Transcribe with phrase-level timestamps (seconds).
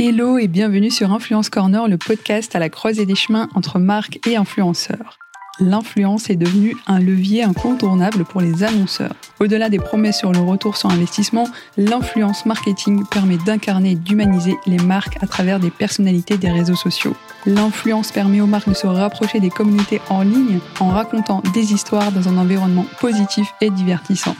[0.00, 4.20] Hello et bienvenue sur Influence Corner, le podcast à la croisée des chemins entre marques
[4.28, 5.18] et influenceurs.
[5.58, 9.16] L'influence est devenue un levier incontournable pour les annonceurs.
[9.40, 14.78] Au-delà des promesses sur le retour sur investissement, l'influence marketing permet d'incarner et d'humaniser les
[14.78, 17.16] marques à travers des personnalités des réseaux sociaux.
[17.44, 22.12] L'influence permet aux marques de se rapprocher des communautés en ligne en racontant des histoires
[22.12, 24.36] dans un environnement positif et divertissant.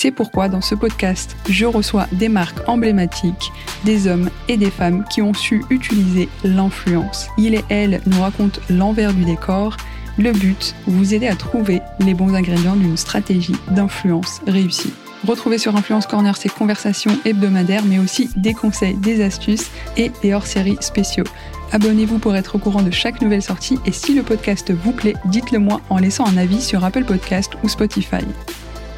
[0.00, 3.50] C'est pourquoi dans ce podcast, je reçois des marques emblématiques,
[3.84, 7.26] des hommes et des femmes qui ont su utiliser l'influence.
[7.36, 9.76] Il et elle nous racontent l'envers du décor.
[10.16, 14.92] Le but, vous aider à trouver les bons ingrédients d'une stratégie d'influence réussie.
[15.26, 20.32] Retrouvez sur Influence Corner ces conversations hebdomadaires, mais aussi des conseils, des astuces et des
[20.32, 21.24] hors-séries spéciaux.
[21.72, 25.14] Abonnez-vous pour être au courant de chaque nouvelle sortie et si le podcast vous plaît,
[25.24, 28.24] dites-le moi en laissant un avis sur Apple Podcast ou Spotify.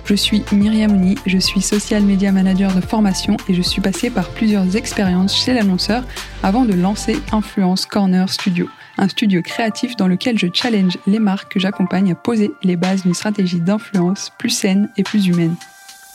[0.05, 4.11] Je suis Myriam Ouni, je suis social media manager de formation et je suis passée
[4.11, 6.05] par plusieurs expériences chez l'annonceur
[6.43, 11.53] avant de lancer Influence Corner Studio, un studio créatif dans lequel je challenge les marques
[11.53, 15.55] que j'accompagne à poser les bases d'une stratégie d'influence plus saine et plus humaine.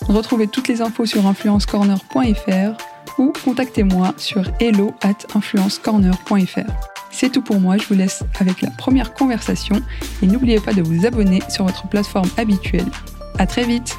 [0.01, 2.77] Retrouvez toutes les infos sur influencecorner.fr
[3.17, 6.71] ou contactez-moi sur hello at influencecorner.fr.
[7.11, 9.81] C'est tout pour moi, je vous laisse avec la première conversation
[10.21, 12.91] et n'oubliez pas de vous abonner sur votre plateforme habituelle.
[13.37, 13.97] À très vite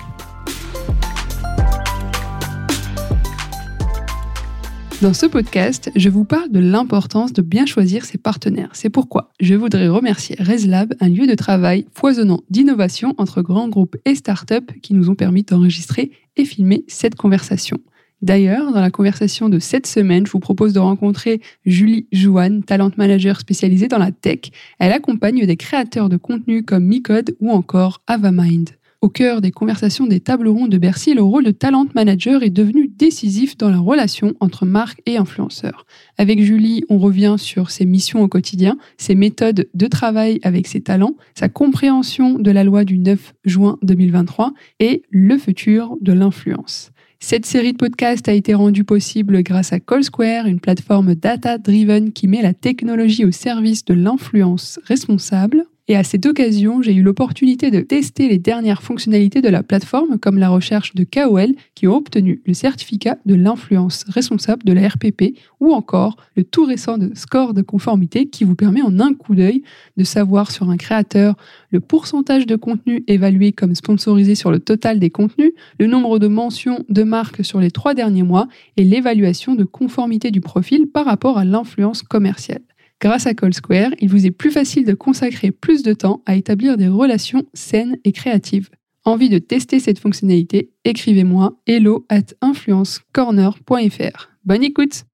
[5.02, 8.70] Dans ce podcast, je vous parle de l'importance de bien choisir ses partenaires.
[8.72, 13.96] C'est pourquoi je voudrais remercier ResLab, un lieu de travail foisonnant d'innovation entre grands groupes
[14.06, 17.76] et startups qui nous ont permis d'enregistrer et filmer cette conversation.
[18.22, 22.90] D'ailleurs, dans la conversation de cette semaine, je vous propose de rencontrer Julie Jouane, talent
[22.96, 24.50] manager spécialisée dans la tech.
[24.78, 28.70] Elle accompagne des créateurs de contenu comme Micode ou encore Avamind.
[29.02, 32.50] Au cœur des conversations des tables rondes de Bercy, le rôle de talent manager est
[32.50, 35.84] devenu décisif dans la relation entre marque et influenceur.
[36.16, 40.80] Avec Julie, on revient sur ses missions au quotidien, ses méthodes de travail avec ses
[40.80, 46.90] talents, sa compréhension de la loi du 9 juin 2023 et le futur de l'influence.
[47.20, 52.12] Cette série de podcasts a été rendue possible grâce à Call Square, une plateforme data-driven
[52.12, 55.64] qui met la technologie au service de l'influence responsable.
[55.88, 60.18] Et à cette occasion, j'ai eu l'opportunité de tester les dernières fonctionnalités de la plateforme,
[60.18, 64.88] comme la recherche de KOL qui ont obtenu le certificat de l'influence responsable de la
[64.88, 69.36] RPP, ou encore le tout récent score de conformité qui vous permet en un coup
[69.36, 69.62] d'œil
[69.96, 71.36] de savoir sur un créateur
[71.70, 76.26] le pourcentage de contenu évalué comme sponsorisé sur le total des contenus, le nombre de
[76.26, 81.04] mentions de marques sur les trois derniers mois et l'évaluation de conformité du profil par
[81.04, 82.62] rapport à l'influence commerciale.
[83.00, 86.34] Grâce à Call Square, il vous est plus facile de consacrer plus de temps à
[86.34, 88.70] établir des relations saines et créatives.
[89.04, 90.72] Envie de tester cette fonctionnalité?
[90.84, 94.30] Écrivez-moi hello at influencecorner.fr.
[94.44, 95.04] Bonne écoute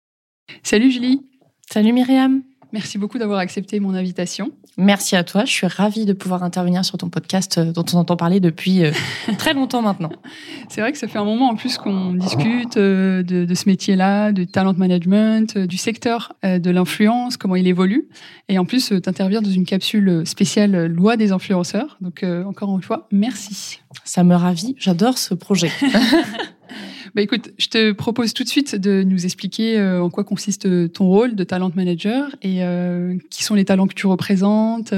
[0.63, 1.23] Salut Julie
[1.71, 2.43] Salut Myriam
[2.73, 4.51] Merci beaucoup d'avoir accepté mon invitation.
[4.79, 5.45] Merci à toi.
[5.45, 8.83] Je suis ravie de pouvoir intervenir sur ton podcast euh, dont on entend parler depuis
[8.83, 8.93] euh,
[9.39, 10.11] très longtemps maintenant.
[10.71, 14.33] C'est vrai que ça fait un moment en plus qu'on discute euh, de, ce métier-là,
[14.33, 18.09] de talent management, du secteur de l'influence, comment il évolue.
[18.49, 21.99] Et en plus, t'interviens dans une capsule spéciale loi des influenceurs.
[22.01, 23.81] Donc encore une fois, merci.
[24.05, 24.75] Ça me ravit.
[24.79, 25.71] J'adore ce projet.
[27.15, 30.65] Bah écoute, je te propose tout de suite de nous expliquer euh, en quoi consiste
[30.65, 34.95] euh, ton rôle de talent manager et euh, qui sont les talents que tu représentes.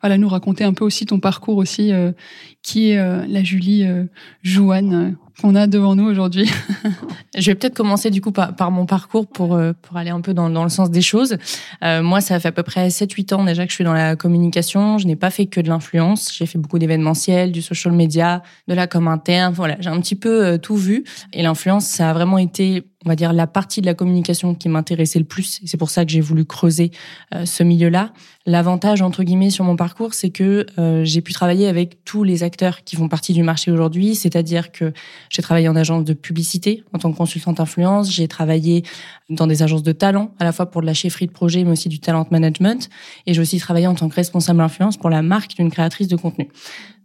[0.00, 1.92] voilà, nous raconter un peu aussi ton parcours aussi,
[2.62, 3.86] qui est la Julie
[4.42, 6.50] Jouane qu'on a devant nous aujourd'hui.
[7.38, 10.34] je vais peut-être commencer du coup par, mon parcours pour, euh, pour aller un peu
[10.34, 11.36] dans, dans le sens des choses.
[11.84, 14.16] Euh, moi, ça fait à peu près 7-8 ans déjà que je suis dans la
[14.16, 14.98] communication.
[14.98, 16.34] Je n'ai pas fait que de l'influence.
[16.36, 19.54] J'ai fait beaucoup d'événementiels, du social media, de la com interne.
[19.54, 21.04] Voilà, j'ai un petit peu euh, tout vu.
[21.32, 24.68] Et l'influence, ça a vraiment été on va dire la partie de la communication qui
[24.68, 26.90] m'intéressait le plus c'est pour ça que j'ai voulu creuser
[27.34, 28.12] euh, ce milieu-là.
[28.44, 32.42] L'avantage entre guillemets sur mon parcours, c'est que euh, j'ai pu travailler avec tous les
[32.42, 34.92] acteurs qui font partie du marché aujourd'hui, c'est-à-dire que
[35.30, 38.84] j'ai travaillé en agence de publicité en tant que consultante influence, j'ai travaillé
[39.30, 41.70] dans des agences de talent à la fois pour de la chefferie de projet mais
[41.70, 42.90] aussi du talent management
[43.26, 46.16] et j'ai aussi travaillé en tant que responsable influence pour la marque d'une créatrice de
[46.16, 46.48] contenu.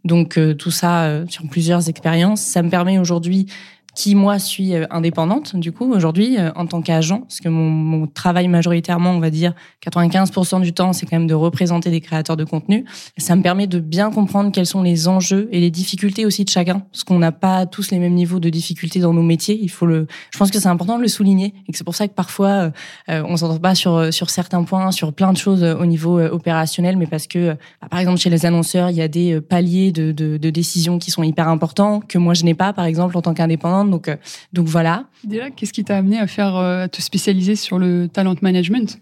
[0.03, 3.47] Donc euh, tout ça sur plusieurs expériences, ça me permet aujourd'hui
[3.95, 7.69] qui moi suis euh, indépendante du coup aujourd'hui euh, en tant qu'agent parce que mon,
[7.69, 9.53] mon, travail majoritairement on va dire
[9.85, 12.85] 95% du temps c'est quand même de représenter des créateurs de contenu.
[13.17, 16.49] Ça me permet de bien comprendre quels sont les enjeux et les difficultés aussi de
[16.49, 19.59] chacun parce qu'on n'a pas tous les mêmes niveaux de difficulté dans nos métiers.
[19.61, 21.95] Il faut le je pense que c'est important de le souligner et que c'est pour
[21.95, 22.71] ça que parfois
[23.09, 26.97] euh, on s'entend pas sur sur certains points sur plein de choses au niveau opérationnel
[26.97, 27.51] mais parce que
[27.81, 30.97] bah, par exemple chez les annonceurs il y a des paliers de, de, de décisions
[30.97, 33.33] qui sont hyper importants que moi je n'ai pas par exemple en tant
[33.91, 34.15] donc, euh,
[34.53, 35.05] donc voilà.
[35.23, 38.99] Déjà, qu'est-ce qui t'a amené à faire, euh, à te spécialiser sur le talent management?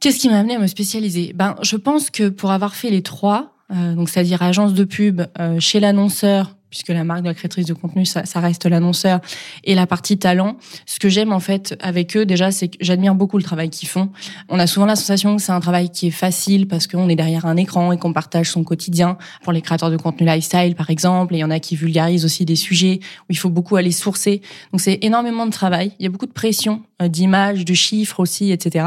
[0.00, 1.32] Qu'est-ce qui m'a amené à me spécialiser?
[1.34, 5.22] Ben, je pense que pour avoir fait les trois, euh, donc c'est-à-dire agence de pub,
[5.58, 9.20] chez l'annonceur, puisque la marque de la créatrice de contenu, ça, ça reste l'annonceur,
[9.64, 10.56] et la partie talent.
[10.86, 13.88] Ce que j'aime en fait avec eux, déjà, c'est que j'admire beaucoup le travail qu'ils
[13.88, 14.10] font.
[14.48, 17.16] On a souvent la sensation que c'est un travail qui est facile parce qu'on est
[17.16, 19.18] derrière un écran et qu'on partage son quotidien.
[19.42, 22.24] Pour les créateurs de contenu lifestyle, par exemple, et il y en a qui vulgarisent
[22.24, 24.42] aussi des sujets où il faut beaucoup aller sourcer.
[24.72, 25.92] Donc c'est énormément de travail.
[25.98, 28.86] Il y a beaucoup de pression euh, d'images, de chiffres aussi, etc.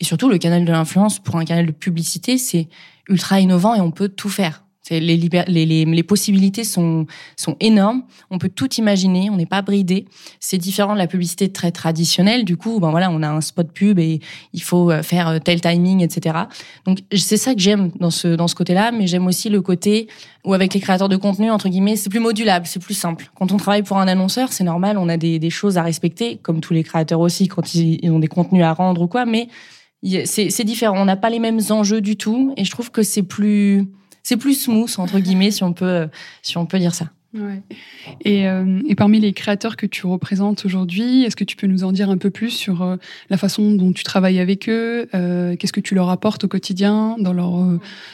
[0.00, 2.68] Et surtout, le canal de l'influence pour un canal de publicité, c'est
[3.08, 4.64] ultra innovant et on peut tout faire.
[4.88, 7.06] Les, possibilités sont,
[7.36, 8.02] sont énormes.
[8.30, 9.30] On peut tout imaginer.
[9.30, 10.06] On n'est pas bridé.
[10.40, 12.44] C'est différent de la publicité très traditionnelle.
[12.44, 14.20] Du coup, ben voilà, on a un spot pub et
[14.52, 16.38] il faut euh, faire euh, tel timing, etc.
[16.86, 18.90] Donc c'est ça que j'aime dans ce dans ce côté-là.
[18.90, 20.08] Mais j'aime aussi le côté
[20.44, 23.30] où avec les créateurs de contenu entre guillemets, c'est plus modulable, c'est plus simple.
[23.36, 24.98] Quand on travaille pour un annonceur, c'est normal.
[24.98, 28.18] On a des, des choses à respecter, comme tous les créateurs aussi quand ils ont
[28.18, 29.24] des contenus à rendre ou quoi.
[29.24, 29.48] Mais
[30.24, 31.00] c'est différent.
[31.00, 32.54] On n'a pas les mêmes enjeux du tout.
[32.56, 33.86] Et je trouve que c'est plus
[34.30, 36.06] c'est plus smooth entre guillemets si on peut
[36.42, 37.06] si on peut dire ça.
[37.34, 37.62] Ouais.
[38.24, 41.84] Et, euh, et, parmi les créateurs que tu représentes aujourd'hui, est-ce que tu peux nous
[41.84, 42.96] en dire un peu plus sur euh,
[43.28, 47.14] la façon dont tu travailles avec eux euh, Qu'est-ce que tu leur apportes au quotidien
[47.20, 47.52] dans, leur,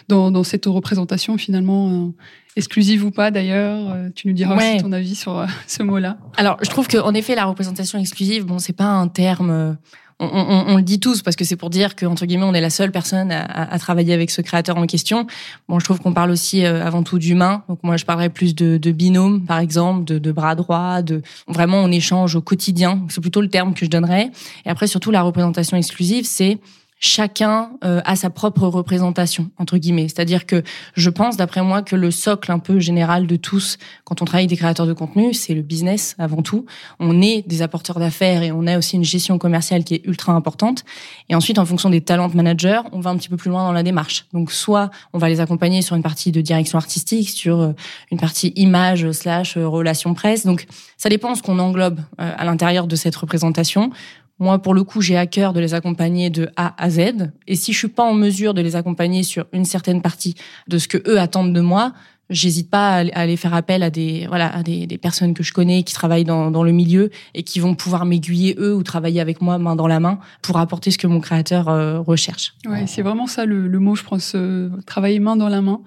[0.08, 2.12] dans, dans, cette représentation finalement
[2.56, 6.18] exclusive ou pas d'ailleurs Tu nous diras aussi ton avis sur ce mot-là.
[6.36, 9.78] Alors, je trouve qu'en effet, la représentation exclusive, bon, c'est pas un terme
[10.18, 12.54] on, on, on, le dit tous parce que c'est pour dire que entre guillemets on
[12.54, 15.26] est la seule personne à, à, travailler avec ce créateur en question.
[15.68, 17.64] Bon, je trouve qu'on parle aussi euh, avant tout d'humain.
[17.68, 21.22] Donc moi, je parlerais plus de, de binôme, par exemple, de, de, bras droit, de
[21.48, 23.02] vraiment on échange au quotidien.
[23.08, 24.30] C'est plutôt le terme que je donnerais.
[24.64, 26.58] Et après surtout la représentation exclusive, c'est
[26.98, 30.08] chacun euh, a sa propre représentation entre guillemets.
[30.08, 30.62] C'est-à-dire que
[30.94, 34.44] je pense, d'après moi, que le socle un peu général de tous, quand on travaille
[34.44, 36.64] avec des créateurs de contenu, c'est le business avant tout.
[36.98, 40.32] On est des apporteurs d'affaires et on a aussi une gestion commerciale qui est ultra
[40.32, 40.84] importante.
[41.28, 43.72] Et ensuite, en fonction des talents managers, on va un petit peu plus loin dans
[43.72, 44.26] la démarche.
[44.32, 47.72] Donc, soit on va les accompagner sur une partie de direction artistique, sur euh,
[48.10, 50.46] une partie image slash euh, relation presse.
[50.46, 50.66] Donc,
[50.96, 53.90] ça dépend ce qu'on englobe à l'intérieur de cette représentation.
[54.38, 57.32] Moi, pour le coup, j'ai à cœur de les accompagner de A à Z.
[57.46, 60.34] Et si je suis pas en mesure de les accompagner sur une certaine partie
[60.68, 61.94] de ce que eux attendent de moi,
[62.30, 65.52] j'hésite pas à aller faire appel à des voilà à des, des personnes que je
[65.52, 69.20] connais qui travaillent dans, dans le milieu et qui vont pouvoir m'aiguiller eux ou travailler
[69.20, 72.54] avec moi main dans la main pour apporter ce que mon créateur euh, recherche.
[72.66, 75.80] Ouais, c'est vraiment ça le, mot, je pense, euh, travailler main dans la main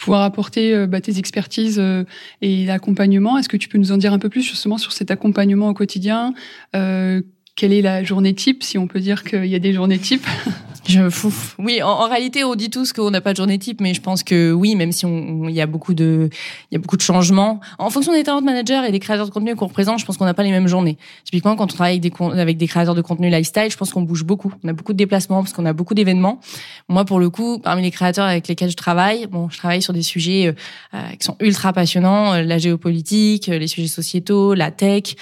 [0.00, 1.80] pouvoir apporter euh, bah, tes expertises
[2.40, 3.38] et l'accompagnement.
[3.38, 5.74] Est-ce que tu peux nous en dire un peu plus justement sur cet accompagnement au
[5.74, 6.34] quotidien
[7.56, 10.26] quelle est la journée type, si on peut dire qu'il y a des journées types?
[10.86, 11.32] Je fou.
[11.58, 14.22] Oui, en, réalité, on dit tous qu'on n'a pas de journée type, mais je pense
[14.22, 16.28] que oui, même si on, il y a beaucoup de,
[16.70, 17.60] il y a beaucoup de changements.
[17.78, 20.24] En fonction des talents managers et des créateurs de contenu qu'on représente, je pense qu'on
[20.24, 20.98] n'a pas les mêmes journées.
[21.24, 24.02] Typiquement, quand on travaille avec des, avec des créateurs de contenu lifestyle, je pense qu'on
[24.02, 24.52] bouge beaucoup.
[24.62, 26.40] On a beaucoup de déplacements parce qu'on a beaucoup d'événements.
[26.88, 29.92] Moi, pour le coup, parmi les créateurs avec lesquels je travaille, bon, je travaille sur
[29.92, 30.52] des sujets euh,
[30.94, 35.14] euh qui sont ultra passionnants, euh, la géopolitique, euh, les sujets sociétaux, la tech,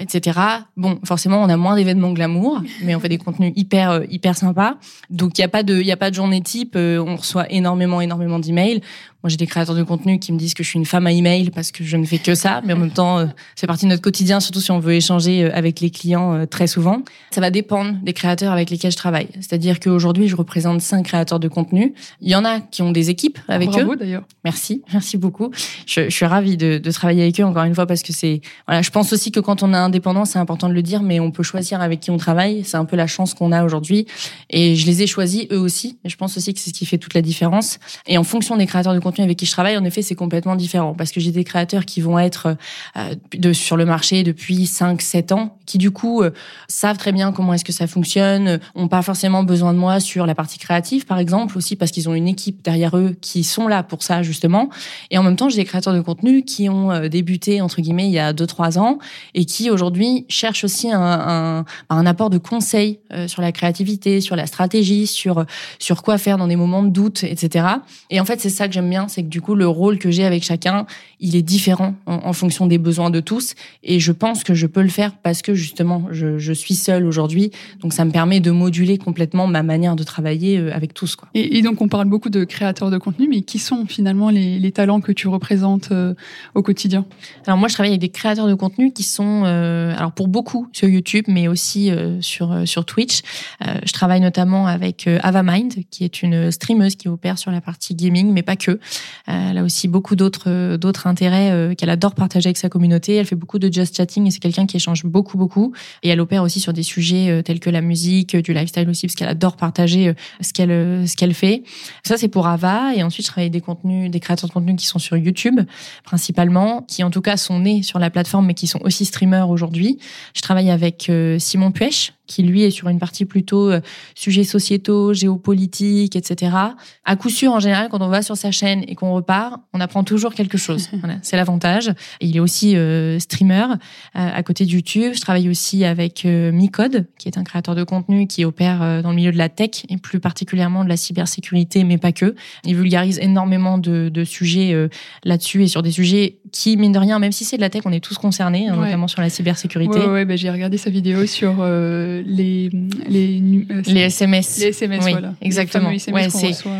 [0.00, 0.40] etc.
[0.76, 4.76] Bon, forcément, on a moins d'événements glamour, mais on fait des contenus hyper, hyper sympas.
[5.10, 7.16] Donc il y a pas de il y a pas de journée type, euh, on
[7.16, 8.80] reçoit énormément énormément d'emails.
[9.26, 11.10] Moi, j'ai des créateurs de contenu qui me disent que je suis une femme à
[11.10, 13.84] email parce que je ne fais que ça, mais en même temps, euh, c'est partie
[13.84, 17.02] de notre quotidien, surtout si on veut échanger euh, avec les clients euh, très souvent.
[17.32, 19.26] Ça va dépendre des créateurs avec lesquels je travaille.
[19.40, 21.92] C'est-à-dire qu'aujourd'hui, je représente cinq créateurs de contenu.
[22.20, 23.96] Il y en a qui ont des équipes avec Bravo, eux.
[23.96, 24.22] d'ailleurs.
[24.44, 25.50] Merci, merci beaucoup.
[25.86, 28.42] Je, je suis ravie de, de, travailler avec eux encore une fois parce que c'est
[28.68, 28.80] voilà.
[28.82, 31.32] Je pense aussi que quand on est indépendant, c'est important de le dire, mais on
[31.32, 32.62] peut choisir avec qui on travaille.
[32.62, 34.06] C'est un peu la chance qu'on a aujourd'hui.
[34.50, 35.98] Et je les ai choisis eux aussi.
[36.04, 37.80] Et je pense aussi que c'est ce qui fait toute la différence.
[38.06, 40.56] Et en fonction des créateurs de contenu avec qui je travaille, en effet, c'est complètement
[40.56, 42.56] différent parce que j'ai des créateurs qui vont être
[42.96, 46.30] euh, sur le marché depuis 5 7 ans qui du coup euh,
[46.68, 50.00] savent très bien comment est-ce que ça fonctionne, euh, ont pas forcément besoin de moi
[50.00, 53.44] sur la partie créative par exemple aussi parce qu'ils ont une équipe derrière eux qui
[53.44, 54.68] sont là pour ça justement
[55.10, 58.12] et en même temps, j'ai des créateurs de contenu qui ont débuté entre guillemets il
[58.12, 58.98] y a 2 3 ans
[59.34, 64.36] et qui aujourd'hui cherchent aussi un, un, un apport de conseils sur la créativité, sur
[64.36, 65.44] la stratégie, sur
[65.78, 67.66] sur quoi faire dans des moments de doute, etc.
[68.10, 70.10] Et en fait, c'est ça que j'aime bien c'est que du coup, le rôle que
[70.10, 70.86] j'ai avec chacun,
[71.18, 73.54] il est différent en, fonction des besoins de tous.
[73.82, 77.06] Et je pense que je peux le faire parce que justement, je, je suis seule
[77.06, 77.50] aujourd'hui.
[77.80, 81.16] Donc, ça me permet de moduler complètement ma manière de travailler euh, avec tous.
[81.16, 81.28] Quoi.
[81.34, 84.58] Et, et donc, on parle beaucoup de créateurs de contenu, mais qui sont finalement les,
[84.58, 86.14] les talents que tu représentes euh,
[86.54, 87.06] au quotidien?
[87.46, 90.68] Alors, moi, je travaille avec des créateurs de contenu qui sont, euh, alors pour beaucoup
[90.72, 93.22] sur YouTube, mais aussi sur, sur Twitch.
[93.60, 98.32] je travaille notamment avec Avamind, qui est une streameuse qui opère sur la partie gaming,
[98.32, 98.78] mais pas que.
[99.26, 103.16] elle a aussi beaucoup d'autres d'autres intérêts qu'elle adore partager avec sa communauté.
[103.16, 105.72] Elle fait beaucoup de just chatting et c'est quelqu'un qui échange beaucoup, beaucoup.
[106.02, 109.14] Et elle opère aussi sur des sujets tels que la musique, du lifestyle aussi, parce
[109.14, 111.62] qu'elle adore partager ce qu'elle ce fait.
[112.04, 112.94] Ça, c'est pour Ava.
[112.94, 115.60] Et ensuite, je travaille des contenus, des créateurs de contenu qui sont sur YouTube,
[116.04, 119.50] principalement, qui en tout cas sont nés sur la plateforme, mais qui sont aussi streamers
[119.50, 119.98] aujourd'hui.
[120.34, 123.80] Je travaille avec euh, Simon Puech, qui lui est sur une partie plutôt euh,
[124.14, 126.56] sujets sociétaux, géopolitiques, etc.
[127.04, 129.80] À coup sûr, en général, quand on va sur sa chaîne et qu'on repart, on
[129.80, 130.88] apprend toujours quelque chose.
[131.06, 131.92] Voilà, c'est l'avantage.
[132.20, 133.74] il est aussi euh, streamer euh,
[134.14, 135.12] à côté de YouTube.
[135.14, 139.10] Je travaille aussi avec euh, Micode, qui est un créateur de contenu qui opère dans
[139.10, 142.34] le milieu de la tech et plus particulièrement de la cybersécurité, mais pas que.
[142.64, 144.88] Il vulgarise énormément de, de sujets
[145.24, 147.82] là-dessus et sur des sujets qui, mine de rien, même si c'est de la tech,
[147.84, 149.98] on est tous concernés, hein, notamment sur la cybersécurité.
[149.98, 152.70] Ouais, ouais, bah, j'ai regardé sa vidéo sur les,
[153.08, 153.42] les,
[153.86, 154.58] les SMS.
[154.58, 155.34] Les SMS, oui, voilà.
[155.40, 155.90] Exactement.
[155.90, 156.70] Les SMS ouais,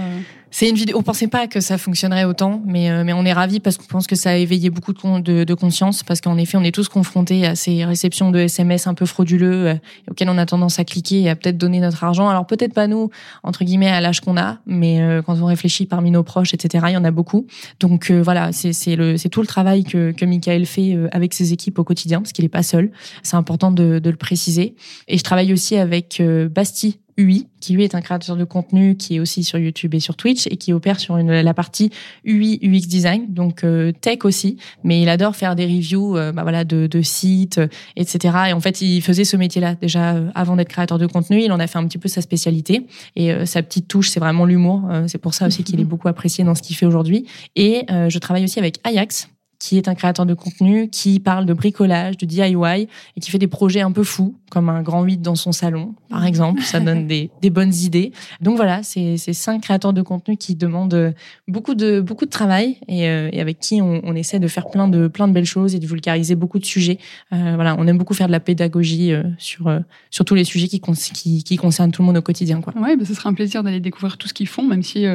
[0.51, 0.97] c'est une vidéo.
[0.99, 3.87] On pensait pas que ça fonctionnerait autant, mais euh, mais on est ravis parce qu'on
[3.87, 6.89] pense que ça a éveillé beaucoup de, de, conscience parce qu'en effet, on est tous
[6.89, 9.75] confrontés à ces réceptions de SMS un peu frauduleux euh,
[10.11, 12.29] auxquels on a tendance à cliquer et à peut-être donner notre argent.
[12.29, 13.11] Alors peut-être pas nous
[13.43, 16.87] entre guillemets à l'âge qu'on a, mais euh, quand on réfléchit parmi nos proches, etc.
[16.89, 17.47] Il y en a beaucoup.
[17.81, 21.79] Donc voilà, c'est le c'est tout le travail que que Michael fait avec ses équipes
[21.79, 22.91] au quotidien parce qu'il est pas seul.
[23.23, 24.75] C'est important de, de le préciser.
[25.09, 29.17] Et je travaille aussi avec Basti UI, qui lui est un créateur de contenu qui
[29.17, 31.91] est aussi sur YouTube et sur Twitch et qui opère sur une, la partie
[32.25, 36.43] UI UX design, donc euh, tech aussi, mais il adore faire des reviews, euh, bah
[36.43, 37.61] voilà, de, de sites,
[37.97, 38.37] etc.
[38.49, 41.43] Et en fait, il faisait ce métier-là déjà euh, avant d'être créateur de contenu.
[41.43, 44.45] Il en a fait un petit peu sa spécialité et sa petite touche, c'est vraiment
[44.45, 44.83] l'humour.
[45.07, 47.27] c'est pour ça aussi qu'il est beaucoup apprécié dans ce qu'il fait aujourd'hui.
[47.55, 51.53] Et je travaille aussi avec Ajax, qui est un créateur de contenu, qui parle de
[51.53, 55.23] bricolage, de DIY et qui fait des projets un peu fous, comme un grand 8
[55.23, 56.27] dans son salon, par mmh.
[56.27, 56.63] exemple.
[56.63, 58.13] Ça donne des, des bonnes idées.
[58.41, 61.15] Donc voilà, c'est cinq créateurs de contenu qui demandent
[61.49, 64.69] beaucoup de, beaucoup de travail et, euh, et avec qui on, on, essaie de faire
[64.71, 66.99] plein de, plein de belles choses et de vulgariser beaucoup de sujets.
[67.33, 70.45] Euh, voilà, on aime beaucoup faire de la pédagogie euh, sur, euh, sur tous les
[70.45, 72.61] sujets qui, qui, qui, concernent tout le monde au quotidien.
[72.61, 72.73] Quoi.
[72.77, 75.07] Ouais, bah, ce sera un plaisir d'aller découvrir tout ce qu'ils font, même si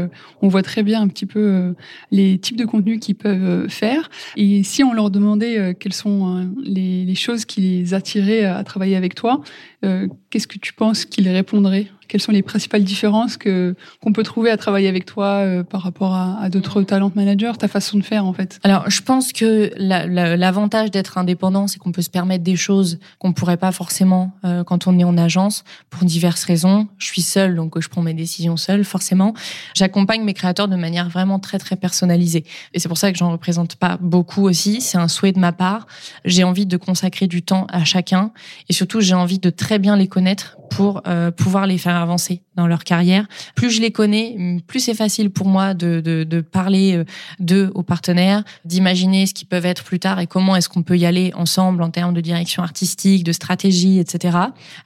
[0.42, 1.74] on voit très bien un petit peu
[2.12, 4.10] les types de contenus qu'ils peuvent faire.
[4.36, 8.46] Et si on leur demandait euh, quelles sont euh, les, les, choses qui les attiraient
[8.46, 9.42] à travailler avec toi,
[9.84, 14.24] euh, qu'est-ce que tu penses qu'ils répondraient quelles sont les principales différences que qu'on peut
[14.24, 18.04] trouver à travailler avec toi euh, par rapport à, d'autres talent managers, ta façon de
[18.04, 18.60] faire en fait?
[18.64, 23.00] Alors, je pense que l'avantage la, d'être indépendant, c'est qu'on peut se permettre des choses
[23.18, 26.90] qu'on pourrait pas forcément euh, quand on est en agence pour diverses raisons.
[26.98, 29.34] Je suis seule, donc je prends mes décisions seule, forcément.
[29.74, 33.32] J'accompagne mes créateurs de manière vraiment très très personnalisée, et c'est pour ça que j'en
[33.32, 34.82] représente pas beaucoup aussi.
[34.82, 35.88] C'est un souhait de ma part.
[36.26, 38.34] J'ai envie de consacrer du temps à chacun,
[38.68, 42.42] et surtout j'ai envie de très bien les connaître pour euh, pouvoir les faire avancer
[42.56, 43.28] dans leur carrière.
[43.56, 47.04] Plus je les connais, plus c'est facile pour moi de, de, de parler euh,
[47.40, 50.98] d'eux aux partenaires, d'imaginer ce qu'ils peuvent être plus tard et comment est-ce qu'on peut
[50.98, 54.38] y aller ensemble en termes de direction artistique, de stratégie, etc.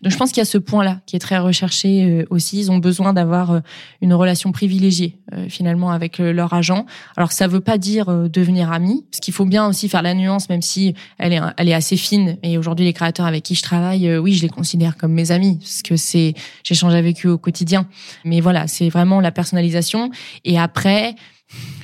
[0.02, 2.60] Donc je pense qu'il y a ce point-là qui est très recherché euh, aussi.
[2.60, 3.62] Ils ont besoin d'avoir
[4.02, 5.18] une relation privilégiée
[5.50, 6.86] finalement avec leur agent.
[7.18, 10.50] Alors ça veut pas dire devenir amis, parce qu'il faut bien aussi faire la nuance,
[10.50, 12.38] même si elle est, elle est assez fine.
[12.42, 15.60] Et aujourd'hui les créateurs avec qui je travaille, oui, je les considère comme mes amis
[15.76, 17.86] parce que c'est j'échange avec eux au quotidien.
[18.24, 20.10] Mais voilà, c'est vraiment la personnalisation.
[20.46, 21.16] Et après,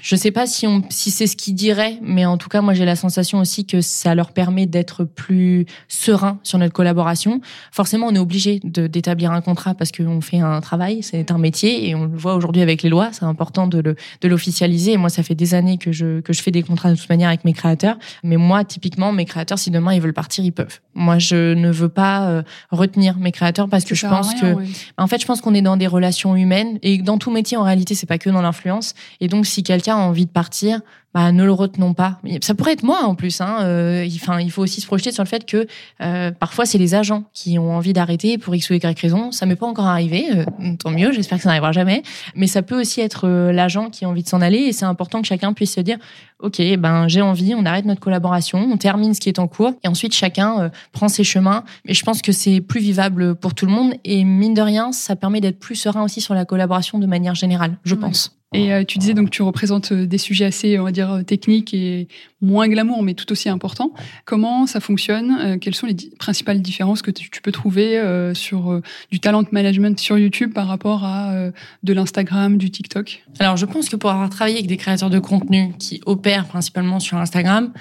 [0.02, 2.74] je sais pas si on, si c'est ce qu'ils diraient, mais en tout cas, moi,
[2.74, 7.40] j'ai la sensation aussi que ça leur permet d'être plus serein sur notre collaboration.
[7.72, 11.88] Forcément, on est obligé d'établir un contrat parce qu'on fait un travail, c'est un métier
[11.88, 13.10] et on le voit aujourd'hui avec les lois.
[13.12, 13.82] C'est important de
[14.22, 14.94] de l'officialiser.
[14.94, 17.10] Et moi, ça fait des années que je, que je fais des contrats de toute
[17.10, 17.98] manière avec mes créateurs.
[18.24, 20.80] Mais moi, typiquement, mes créateurs, si demain ils veulent partir, ils peuvent.
[20.94, 24.56] Moi, je ne veux pas euh, retenir mes créateurs parce que je pense que,
[24.98, 27.64] en fait, je pense qu'on est dans des relations humaines et dans tout métier, en
[27.64, 28.94] réalité, c'est pas que dans l'influence.
[29.20, 30.82] Et donc, si quelqu'un a envie de partir,
[31.14, 32.20] bah, ne le retenons pas.
[32.42, 33.42] Ça pourrait être moi en plus.
[33.42, 33.58] Hein.
[33.64, 35.68] Euh, enfin, il faut aussi se projeter sur le fait que
[36.02, 39.32] euh, parfois c'est les agents qui ont envie d'arrêter pour x ou y raison.
[39.32, 40.46] Ça m'est pas encore arrivé, euh,
[40.80, 41.12] tant mieux.
[41.12, 42.04] J'espère que ça n'arrivera jamais.
[42.36, 45.22] Mais ça peut aussi être l'agent qui a envie de s'en aller et c'est important
[45.22, 45.98] que chacun puisse se dire
[46.40, 49.74] ok, ben j'ai envie, on arrête notre collaboration, on termine ce qui est en cours
[49.84, 51.66] et ensuite chacun prend ses chemins.
[51.86, 54.92] Mais je pense que c'est plus vivable pour tout le monde et mine de rien,
[54.92, 58.41] ça permet d'être plus serein aussi sur la collaboration de manière générale, je pense.
[58.54, 61.22] Et euh, tu disais donc tu représentes euh, des sujets assez, on va dire, euh,
[61.24, 62.10] techniques et
[62.42, 63.94] moins glamour, mais tout aussi importants.
[64.26, 68.02] Comment ça fonctionne Quelles sont les principales différences que tu, peux trouver
[68.34, 68.82] sur
[69.12, 71.52] du talent management sur YouTube par rapport à
[71.84, 73.24] de l'Instagram, du TikTok?
[73.38, 77.00] Alors je pense que pour avoir travaillé avec des créateurs de contenu qui opèrent principalement
[77.00, 77.72] sur Instagram,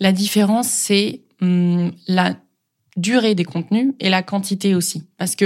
[0.00, 2.34] la différence c'est hum, la
[3.00, 5.04] durée des contenus et la quantité aussi.
[5.20, 5.44] Parce que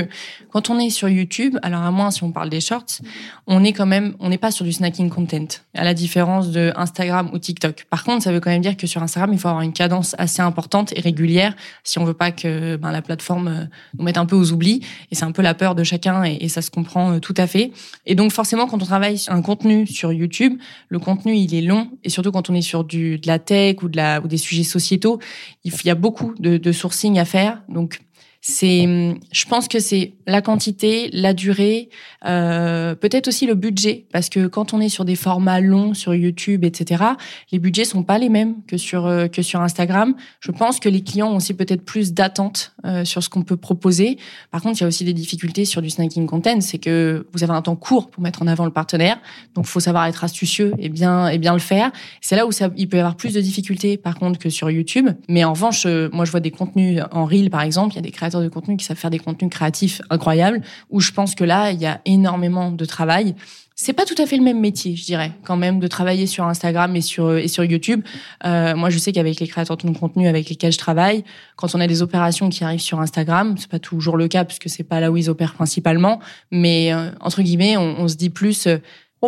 [0.51, 3.01] quand on est sur YouTube, alors à moins si on parle des shorts,
[3.49, 6.73] on est quand même, on n'est pas sur du snacking content, à la différence de
[6.77, 7.87] Instagram ou TikTok.
[7.91, 10.15] Par contre, ça veut quand même dire que sur Instagram, il faut avoir une cadence
[10.17, 13.65] assez importante et régulière si on veut pas que ben, la plateforme euh,
[13.99, 14.81] nous mette un peu aux oublis.
[15.11, 17.49] Et c'est un peu la peur de chacun et, ça se comprend euh, tout à
[17.49, 17.73] fait.
[18.07, 20.57] Et donc forcément, quand on travaille un contenu sur YouTube,
[20.89, 23.83] le contenu il est long et surtout quand on est sur du de la tech
[23.83, 25.19] ou de la ou des sujets sociétaux,
[25.65, 27.44] il y a beaucoup de sourcing à faire.
[27.69, 28.01] Donc
[28.47, 31.89] c'est, je pense que c'est la quantité, la durée,
[32.27, 36.15] euh, peut-être aussi le budget, parce que quand on est sur des formats longs sur
[36.15, 37.05] YouTube, etc.,
[37.53, 40.15] les budgets sont pas les mêmes que sur euh, que sur Instagram.
[40.41, 43.57] Je pense que les clients ont aussi peut-être plus d'attentes euh, sur ce qu'on peut
[43.57, 44.19] proposer.
[44.51, 47.45] Par contre, il y a aussi des difficultés sur du snacking content, c'est que vous
[47.45, 49.19] avez un temps court pour mettre en avant le partenaire,
[49.55, 51.93] donc faut savoir être astucieux et bien et bien le faire.
[52.21, 54.71] C'est là où ça, il peut y avoir plus de difficultés, par contre, que sur
[54.71, 55.09] YouTube.
[55.31, 58.03] Mais en revanche, moi, je vois des contenus en reel, par exemple, il y a
[58.03, 61.45] des créateurs de contenu qui savent faire des contenus créatifs incroyables, où je pense que
[61.45, 63.35] là, il y a énormément de travail.
[63.77, 66.45] C'est pas tout à fait le même métier, je dirais, quand même, de travailler sur
[66.45, 68.03] Instagram et sur et sur YouTube.
[68.45, 71.25] Euh, moi, je sais qu'avec les créateurs de contenu avec lesquels je travaille,
[71.57, 74.69] quand on a des opérations qui arrivent sur Instagram, c'est pas toujours le cas puisque
[74.69, 76.21] c'est pas là où ils opèrent principalement,
[76.53, 78.79] mais euh, entre guillemets, on, se dit plus, euh,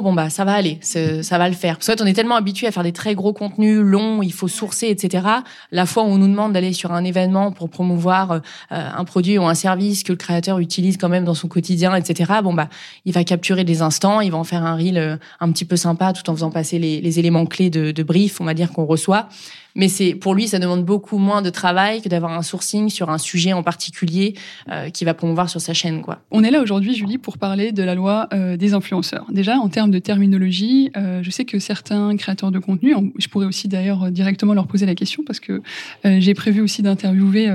[0.02, 1.78] bon bah ça va aller, ça va le faire.
[1.78, 4.88] Parce on est tellement habitué à faire des très gros contenus longs, il faut sourcer,
[4.88, 5.26] etc.
[5.70, 9.38] La fois où on nous demande d'aller sur un événement pour promouvoir euh, un produit
[9.38, 12.34] ou un service que le créateur utilise quand même dans son quotidien, etc.
[12.42, 12.68] Bon bah
[13.04, 15.76] il va capturer des instants, il va en faire un reel euh, un petit peu
[15.76, 18.72] sympa tout en faisant passer les, les éléments clés de, de brief, on va dire
[18.72, 19.28] qu'on reçoit.
[19.76, 23.10] Mais c'est pour lui, ça demande beaucoup moins de travail que d'avoir un sourcing sur
[23.10, 24.34] un sujet en particulier
[24.70, 26.00] euh, qui va promouvoir sur sa chaîne.
[26.00, 26.22] Quoi.
[26.30, 29.26] On est là aujourd'hui, Julie, pour parler de la loi euh, des influenceurs.
[29.30, 33.44] Déjà, en termes de terminologie, euh, je sais que certains créateurs de contenu, je pourrais
[33.44, 35.60] aussi d'ailleurs directement leur poser la question parce que
[36.04, 37.50] j'ai prévu aussi d'interviewer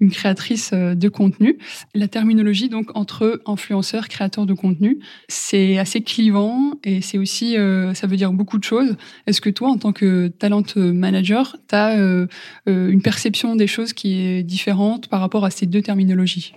[0.00, 1.56] une créatrice de contenu.
[1.94, 7.56] La terminologie, donc, entre influenceurs, créateurs de contenu, c'est assez clivant et c'est aussi,
[7.94, 8.96] ça veut dire beaucoup de choses.
[9.26, 12.26] Est-ce que toi, en tant que talent manager, tu as euh,
[12.68, 16.54] euh, une perception des choses qui est différente par rapport à ces deux terminologies?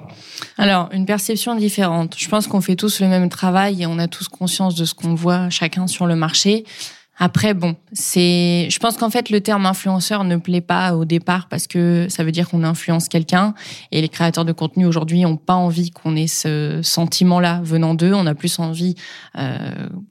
[0.57, 2.15] Alors, une perception différente.
[2.17, 4.93] Je pense qu'on fait tous le même travail et on a tous conscience de ce
[4.93, 6.65] qu'on voit chacun sur le marché.
[7.17, 11.47] Après, bon, c'est, je pense qu'en fait, le terme influenceur ne plaît pas au départ
[11.47, 13.53] parce que ça veut dire qu'on influence quelqu'un
[13.93, 18.13] et les créateurs de contenu aujourd'hui ont pas envie qu'on ait ce sentiment-là venant d'eux.
[18.13, 18.95] On a plus envie,
[19.37, 19.57] euh,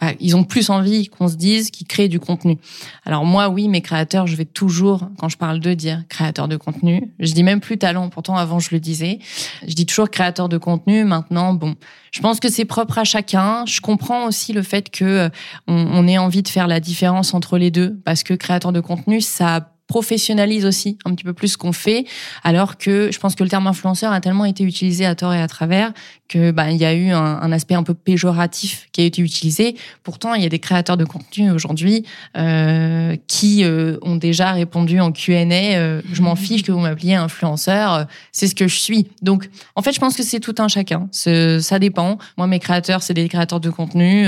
[0.01, 2.57] bah, ils ont plus envie qu'on se dise qu'ils créent du contenu.
[3.05, 6.57] Alors moi, oui, mes créateurs, je vais toujours, quand je parle d'eux, dire créateur de
[6.57, 7.13] contenu.
[7.19, 8.09] Je dis même plus talent.
[8.09, 9.19] Pourtant, avant, je le disais.
[9.69, 11.05] Je dis toujours créateur de contenu.
[11.05, 11.75] Maintenant, bon,
[12.13, 13.67] je pense que c'est propre à chacun.
[13.67, 15.29] Je comprends aussi le fait que euh,
[15.67, 19.21] on ait envie de faire la différence entre les deux, parce que créateur de contenu,
[19.21, 22.07] ça professionnalise aussi un petit peu plus ce qu'on fait,
[22.43, 25.41] alors que je pense que le terme influenceur a tellement été utilisé à tort et
[25.41, 25.93] à travers
[26.29, 29.21] que bah, il y a eu un, un, aspect un peu péjoratif qui a été
[29.21, 29.77] utilisé.
[30.03, 32.05] Pourtant, il y a des créateurs de contenu aujourd'hui
[32.37, 37.15] euh, qui euh, ont déjà répondu en Q&A euh, je m'en fiche que vous m'appeliez
[37.15, 39.09] influenceur, euh, c'est ce que je suis.
[39.23, 41.09] Donc, en fait, je pense que c'est tout un chacun.
[41.13, 42.19] Ça dépend.
[42.37, 44.27] Moi, mes créateurs, c'est des créateurs de contenu.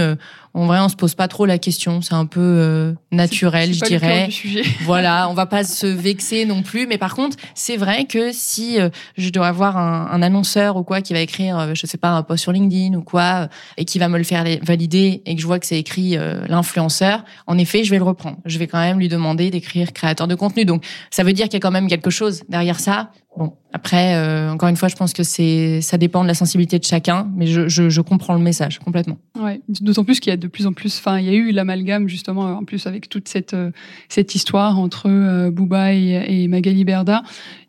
[0.54, 2.02] en vrai, on se pose pas trop la question.
[2.02, 4.28] C'est un peu naturel, je dirais.
[4.82, 6.86] voilà, on va pas se vexer non plus.
[6.86, 8.78] Mais par contre, c'est vrai que si
[9.16, 12.22] je dois avoir un, un, annonceur ou quoi qui va écrire, je sais pas, un
[12.22, 15.46] post sur LinkedIn ou quoi, et qui va me le faire valider et que je
[15.46, 16.16] vois que c'est écrit
[16.48, 18.38] l'influenceur, en effet, je vais le reprendre.
[18.44, 20.64] Je vais quand même lui demander d'écrire créateur de contenu.
[20.64, 23.10] Donc, ça veut dire qu'il y a quand même quelque chose derrière ça.
[23.36, 26.78] Bon, après, euh, encore une fois, je pense que c'est, ça dépend de la sensibilité
[26.78, 29.18] de chacun, mais je, je, je comprends le message complètement.
[29.38, 31.50] Ouais, d'autant plus qu'il y a de plus en plus, enfin, il y a eu
[31.50, 33.70] l'amalgame justement, en plus avec toute cette euh,
[34.08, 37.22] cette histoire entre euh, Booba et, et Magali Berda.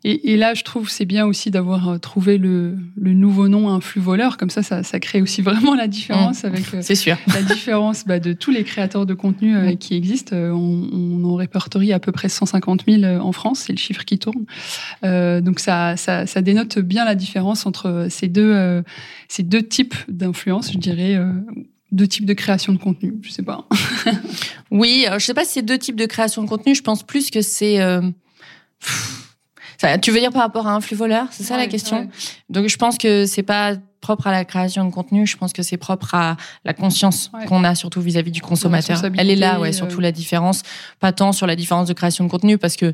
[0.04, 3.68] Et, et, là, je trouve c'est bien aussi d'avoir euh, trouvé le, le nouveau nom
[3.68, 6.46] un flux voleur, comme ça, ça, ça crée aussi vraiment la différence mmh.
[6.46, 6.64] avec.
[6.80, 7.18] c'est sûr.
[7.34, 10.34] La différence bah, de tous les créateurs de contenu qui existent.
[10.34, 14.18] On, on, en répertorie à peu près 150 000 en France, c'est le chiffre qui
[14.18, 14.46] tourne.
[15.02, 18.82] donc ça, ça, ça, dénote bien la différence entre ces deux, euh,
[19.28, 21.14] ces deux types d'influence, je dirais.
[21.14, 21.32] Euh,
[21.90, 23.66] deux types de création de contenu, je sais pas.
[24.70, 26.74] oui, je sais pas si c'est deux types de création de contenu.
[26.74, 27.80] Je pense plus que c'est.
[27.80, 28.02] Euh...
[29.78, 32.10] Ça, tu veux dire par rapport à un flux voleur, c'est ça la question.
[32.50, 35.26] Donc je pense que c'est pas propre à la création de contenu.
[35.26, 39.00] Je pense que c'est propre à la conscience qu'on a surtout vis-à-vis du consommateur.
[39.16, 40.62] Elle est là, ouais, surtout la différence.
[41.00, 42.92] Pas tant sur la différence de création de contenu parce que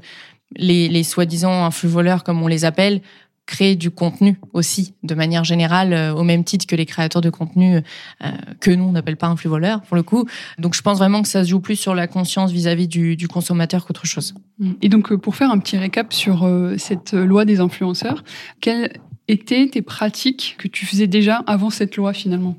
[0.57, 3.01] les, soi-disant influx voleurs, comme on les appelle,
[3.47, 7.29] créer du contenu aussi, de manière générale, euh, au même titre que les créateurs de
[7.29, 10.27] contenu euh, que nous on n'appelle pas influx voleurs pour le coup.
[10.59, 13.29] Donc je pense vraiment que ça se joue plus sur la conscience vis-à-vis du, du,
[13.29, 14.35] consommateur qu'autre chose.
[14.81, 18.25] Et donc euh, pour faire un petit récap sur cette loi des influenceurs,
[18.63, 18.95] quelles
[19.29, 22.57] étaient tes pratiques que tu faisais déjà avant cette loi finalement?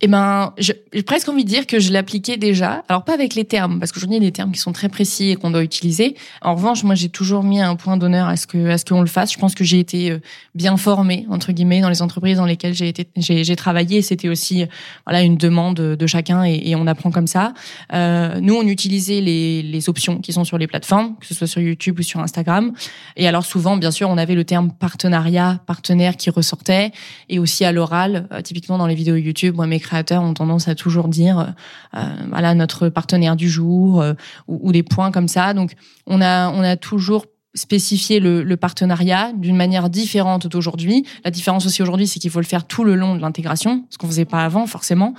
[0.00, 2.84] Eh ben, j'ai presque envie de dire que je l'appliquais déjà.
[2.88, 4.88] Alors pas avec les termes, parce qu'aujourd'hui il y a des termes qui sont très
[4.88, 6.14] précis et qu'on doit utiliser.
[6.42, 9.00] En revanche, moi j'ai toujours mis un point d'honneur à ce que à ce qu'on
[9.00, 9.32] le fasse.
[9.32, 10.20] Je pense que j'ai été euh,
[10.54, 14.02] bien formée entre guillemets dans les entreprises dans lesquelles j'ai été j'ai travaillé.
[14.02, 14.64] C'était aussi
[15.06, 17.54] voilà une demande de chacun et, et on apprend comme ça.
[17.92, 21.46] Euh, nous on utilisait les, les options qui sont sur les plateformes, que ce soit
[21.46, 22.72] sur YouTube ou sur Instagram.
[23.16, 26.92] Et alors souvent, bien sûr, on avait le terme partenariat, partenaire qui ressortait,
[27.28, 30.68] et aussi à l'oral, euh, typiquement dans les vidéos YouTube, moi mes créateurs ont tendance
[30.68, 31.54] à toujours dire,
[31.96, 34.12] euh, voilà, notre partenaire du jour euh,
[34.46, 35.54] ou, des points comme ça.
[35.54, 35.72] Donc,
[36.06, 37.24] on a, on a toujours
[37.54, 41.04] spécifié le, partenariat d'une manière différente d'aujourd'hui.
[41.24, 43.96] La différence aussi aujourd'hui, c'est qu'il faut le faire tout le long de l'intégration, ce
[43.96, 45.14] qu'on faisait pas avant forcément.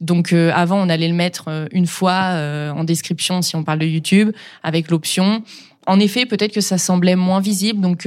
[0.00, 2.38] Donc euh, avant, on allait le mettre une fois
[2.74, 4.30] en description si on parle de YouTube,
[4.62, 5.42] avec l'option.
[5.86, 8.06] En effet, peut-être que ça semblait moins visible, donc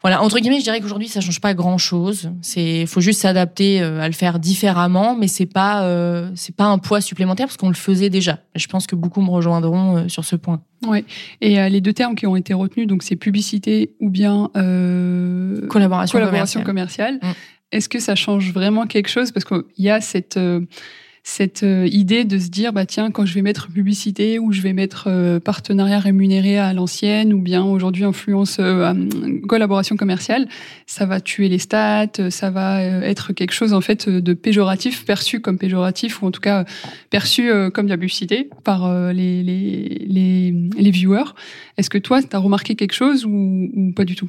[0.00, 2.30] voilà, entre guillemets, je dirais qu'aujourd'hui ça change pas grand-chose.
[2.40, 6.66] C'est, faut juste s'adapter euh, à le faire différemment, mais c'est pas, euh, c'est pas
[6.66, 8.38] un poids supplémentaire parce qu'on le faisait déjà.
[8.54, 10.62] je pense que beaucoup me rejoindront euh, sur ce point.
[10.86, 11.04] Ouais.
[11.40, 14.50] Et les deux termes qui ont été retenus, donc c'est publicité ou bien
[15.68, 17.14] collaboration, collaboration commerciale.
[17.14, 17.32] Mm.
[17.72, 19.32] Est-ce que ça change vraiment quelque chose?
[19.32, 20.38] Parce qu'il y a cette
[21.22, 24.60] cette euh, idée de se dire bah tiens quand je vais mettre publicité ou je
[24.60, 28.94] vais mettre euh, partenariat rémunéré à l'ancienne ou bien aujourd'hui influence euh,
[29.46, 30.48] collaboration commerciale
[30.86, 35.40] ça va tuer les stats ça va être quelque chose en fait de péjoratif perçu
[35.40, 36.64] comme péjoratif ou en tout cas
[37.10, 41.34] perçu comme de la publicité par les, les, les, les viewers.
[41.76, 44.28] Est-ce que toi tu as remarqué quelque chose ou, ou pas du tout?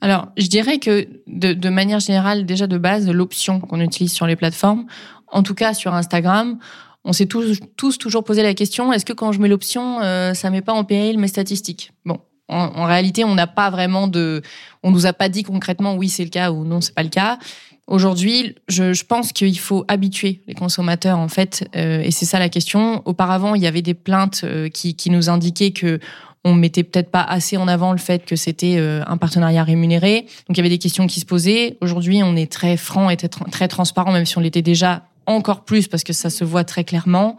[0.00, 4.26] Alors je dirais que de, de manière générale déjà de base l'option qu'on utilise sur
[4.26, 4.86] les plateformes
[5.32, 6.58] en tout cas sur Instagram,
[7.04, 10.50] on s'est tous, toujours posé la question est-ce que quand je mets l'option, euh, ça
[10.50, 11.92] met pas en péril mes statistiques?
[12.04, 14.42] Bon, en, réalité, on n'a pas vraiment de,
[14.82, 17.08] on nous a pas dit concrètement oui c'est le cas ou non c'est pas le
[17.08, 17.38] cas.
[17.86, 22.48] Aujourd'hui, je, pense qu'il faut habituer les consommateurs en fait, euh, et c'est ça la
[22.48, 23.02] question.
[23.04, 25.98] Auparavant, il y avait des plaintes euh, qui, qui nous indiquaient que
[26.44, 30.22] on mettait peut-être pas assez en avant le fait que c'était euh, un partenariat rémunéré.
[30.48, 31.76] Donc il y avait des questions qui se posaient.
[31.80, 35.02] Aujourd'hui, on est très franc et très transparent, même si on l'était déjà
[35.36, 37.36] encore plus parce que ça se voit très clairement.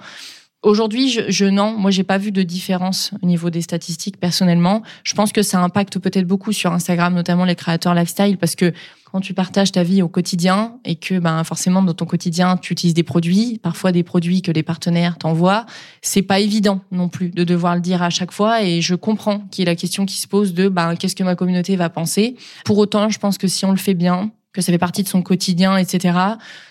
[0.63, 4.83] Aujourd'hui, je, je non, moi j'ai pas vu de différence au niveau des statistiques personnellement.
[5.03, 8.71] Je pense que ça impacte peut-être beaucoup sur Instagram, notamment les créateurs lifestyle, parce que
[9.11, 12.73] quand tu partages ta vie au quotidien et que ben forcément dans ton quotidien tu
[12.73, 15.65] utilises des produits, parfois des produits que les partenaires t'envoient,
[16.03, 18.63] c'est pas évident non plus de devoir le dire à chaque fois.
[18.63, 21.23] Et je comprends qu'il y ait la question qui se pose de ben qu'est-ce que
[21.23, 22.35] ma communauté va penser.
[22.65, 25.07] Pour autant, je pense que si on le fait bien, que ça fait partie de
[25.07, 26.17] son quotidien, etc.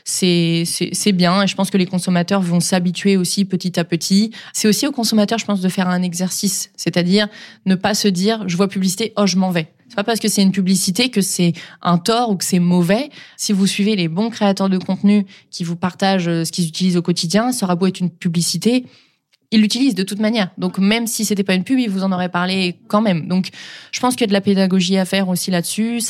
[0.04, 4.32] C'est c'est bien et je pense que les consommateurs vont s'habituer aussi petit à petit.
[4.52, 7.28] C'est aussi aux consommateurs, je pense, de faire un exercice, c'est-à-dire
[7.66, 9.68] ne pas se dire je vois publicité, oh je m'en vais.
[9.88, 13.10] C'est pas parce que c'est une publicité que c'est un tort ou que c'est mauvais.
[13.36, 16.96] Si vous suivez les bons créateurs de contenu qui vous partagent euh, ce qu'ils utilisent
[16.96, 18.86] au quotidien, ça aura beau être une publicité,
[19.52, 20.50] il l'utilise de toute manière.
[20.58, 23.26] Donc même si c'était pas une pub, il vous en aurait parlé quand même.
[23.26, 23.48] Donc
[23.90, 26.00] je pense qu'il y a de la pédagogie à faire aussi là-dessus.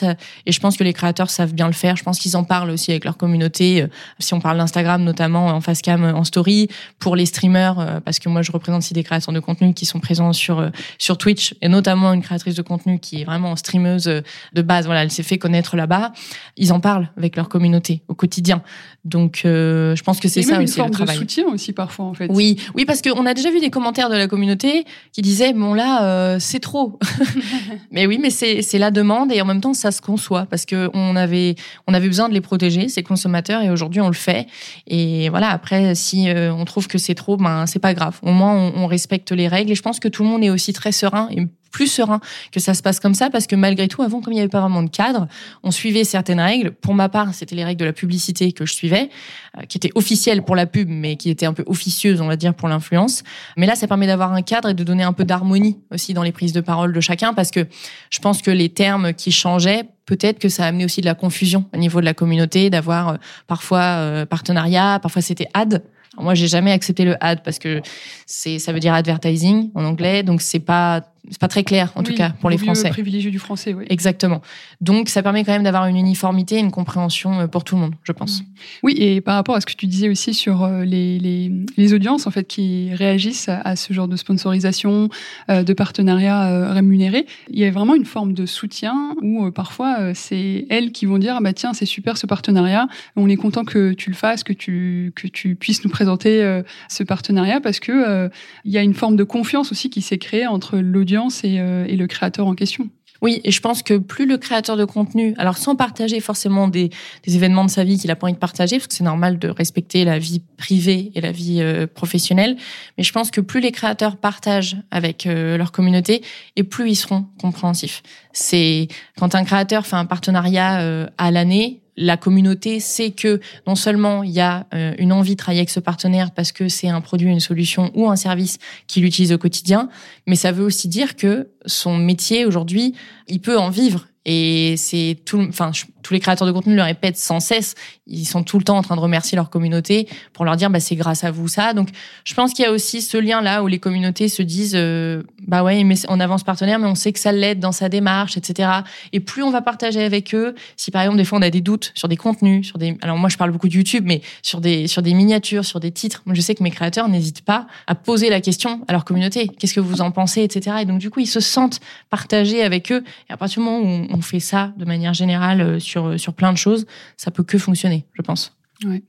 [0.45, 1.97] Et je pense que les créateurs savent bien le faire.
[1.97, 3.83] Je pense qu'ils en parlent aussi avec leur communauté.
[3.83, 3.87] Euh,
[4.19, 8.19] si on parle d'Instagram notamment en face cam, en story, pour les streamers, euh, parce
[8.19, 11.17] que moi je représente aussi des créateurs de contenu qui sont présents sur euh, sur
[11.17, 14.85] Twitch et notamment une créatrice de contenu qui est vraiment streameuse de base.
[14.85, 16.13] Voilà, elle s'est fait connaître là-bas.
[16.59, 18.63] Ils en parlent avec leur communauté au quotidien.
[19.07, 21.17] Donc je pense que c'est ça même aussi une forme le travail.
[21.17, 22.29] de soutien aussi parfois en fait.
[22.31, 25.75] Oui, oui parce qu'on a déjà vu des commentaires de la communauté qui disaient bon
[25.75, 26.99] là euh, c'est trop.
[27.91, 30.65] mais oui, mais c'est c'est la demande et en même temps ça se conçoit parce
[30.65, 31.55] que on avait
[31.87, 34.47] on avait besoin de les protéger ces consommateurs et aujourd'hui on le fait.
[34.87, 38.19] Et voilà après si euh, on trouve que c'est trop, ben c'est pas grave.
[38.23, 40.51] Au moins on, on respecte les règles et je pense que tout le monde est
[40.51, 42.21] aussi très serein et plus serein
[42.53, 44.49] que ça se passe comme ça parce que malgré tout, avant, comme il n'y avait
[44.49, 45.29] pas vraiment de cadre,
[45.63, 46.73] on suivait certaines règles.
[46.73, 49.11] Pour ma part, c'était les règles de la publicité que je suivais,
[49.59, 52.37] euh, qui étaient officielles pour la pub, mais qui étaient un peu officieuses, on va
[52.37, 53.23] dire, pour l'influence.
[53.57, 56.23] Mais là, ça permet d'avoir un cadre et de donner un peu d'harmonie aussi dans
[56.23, 57.67] les prises de parole de chacun parce que
[58.11, 61.15] je pense que les termes qui changeaient peut-être que ça a amené aussi de la
[61.15, 65.85] confusion au niveau de la communauté, d'avoir euh, parfois euh, partenariat, parfois c'était ad.
[66.19, 67.81] moi, j'ai jamais accepté le ad parce que
[68.27, 72.03] c'est ça veut dire advertising en anglais, donc c'est pas c'est pas très clair en
[72.03, 72.89] tout cas pour les Français.
[72.89, 73.85] Le privilégié du français, oui.
[73.89, 74.41] Exactement.
[74.81, 78.13] Donc ça permet quand même d'avoir une uniformité, une compréhension pour tout le monde, je
[78.13, 78.43] pense.
[78.83, 82.27] Oui, et par rapport à ce que tu disais aussi sur les, les, les audiences
[82.27, 85.09] en fait qui réagissent à, ce genre de sponsorisation,
[85.49, 90.93] de partenariat rémunéré, il y a vraiment une forme de soutien où parfois c'est elles
[90.93, 94.11] qui vont dire ah bah tiens c'est super ce partenariat, on est content que tu
[94.11, 98.31] le fasses, que tu que tu puisses nous présenter ce partenariat parce que
[98.65, 101.10] il y a une forme de confiance aussi qui s'est créée entre l'audience
[101.45, 102.89] et, euh, et, le créateur en question.
[103.23, 106.89] Oui, et je pense que plus le créateur de contenu, alors sans partager forcément des,
[107.25, 109.39] des événements de sa vie qu'il a pas envie de partager, parce que c'est normal
[109.39, 112.57] de respecter la vie privée et la vie euh, professionnelle,
[112.97, 116.23] mais je pense que plus les créateurs partagent avec euh, leur communauté,
[116.57, 118.03] et plus ils seront compréhensifs.
[118.33, 124.23] C'est quand un créateur fait un partenariat à l'année, la communauté sait que non seulement
[124.23, 127.03] il y a euh, une envie de travailler avec ce partenaire parce que c'est un
[127.03, 129.91] produit, une solution ou un service qu'il utilise au quotidien,
[130.27, 132.95] mais ça veut aussi dire que son métier aujourd'hui,
[133.29, 135.71] il peut en vivre et c'est tout, enfin,
[136.03, 137.75] tous les créateurs de contenu le répètent sans cesse.
[138.07, 140.81] Ils sont tout le temps en train de remercier leur communauté pour leur dire, bah,
[140.81, 141.73] c'est grâce à vous ça.
[141.73, 141.89] Donc,
[142.25, 145.23] je pense qu'il y a aussi ce lien là où les communautés se disent, euh,
[145.47, 148.71] bah ouais, on avance partenaire, mais on sait que ça l'aide dans sa démarche, etc.
[149.13, 151.61] Et plus on va partager avec eux, si par exemple des fois on a des
[151.61, 154.61] doutes sur des contenus, sur des, alors moi je parle beaucoup de YouTube, mais sur
[154.61, 157.67] des sur des miniatures, sur des titres, moi je sais que mes créateurs n'hésitent pas
[157.87, 160.79] à poser la question à leur communauté, qu'est-ce que vous en pensez, etc.
[160.83, 161.81] Et donc du coup ils se sentent
[162.11, 163.03] partagés avec eux.
[163.29, 166.53] À partir du moment où fait ça de manière générale euh, sur, euh, sur plein
[166.53, 168.57] de choses, ça peut que fonctionner, je pense.
[168.87, 169.03] Ouais.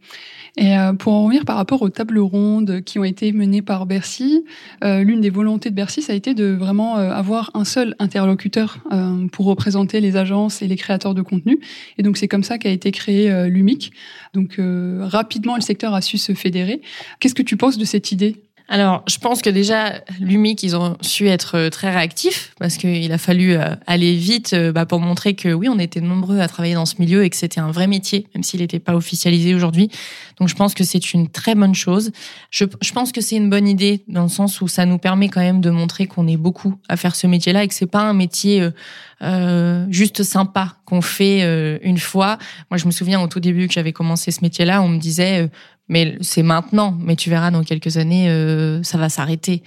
[0.57, 3.85] Et euh, pour en revenir par rapport aux tables rondes qui ont été menées par
[3.85, 4.43] Bercy,
[4.83, 8.79] l'une des volontés de Bercy, ça a été de vraiment avoir un seul interlocuteur
[9.31, 11.61] pour représenter les agences et les créateurs de contenu.
[11.97, 13.93] Et donc c'est comme ça qu'a été créé l'UMIC.
[14.33, 14.59] Donc
[14.99, 16.81] rapidement, le secteur a su se fédérer.
[17.21, 18.35] Qu'est-ce que tu penses de cette idée?
[18.71, 23.11] Alors, je pense que déjà, l'UMIC, ils ont su être euh, très réactifs parce qu'il
[23.11, 26.47] a fallu euh, aller vite euh, bah, pour montrer que oui, on était nombreux à
[26.47, 29.53] travailler dans ce milieu et que c'était un vrai métier, même s'il n'était pas officialisé
[29.53, 29.91] aujourd'hui.
[30.39, 32.13] Donc, je pense que c'est une très bonne chose.
[32.49, 35.27] Je, je pense que c'est une bonne idée dans le sens où ça nous permet
[35.27, 38.03] quand même de montrer qu'on est beaucoup à faire ce métier-là et que c'est pas
[38.03, 38.69] un métier
[39.21, 41.41] euh, juste sympa qu'on fait
[41.83, 42.37] une fois.
[42.71, 45.49] Moi, je me souviens au tout début que j'avais commencé ce métier-là, on me disait
[45.91, 46.97] mais c'est maintenant.
[46.99, 49.61] Mais tu verras dans quelques années, euh, ça va s'arrêter.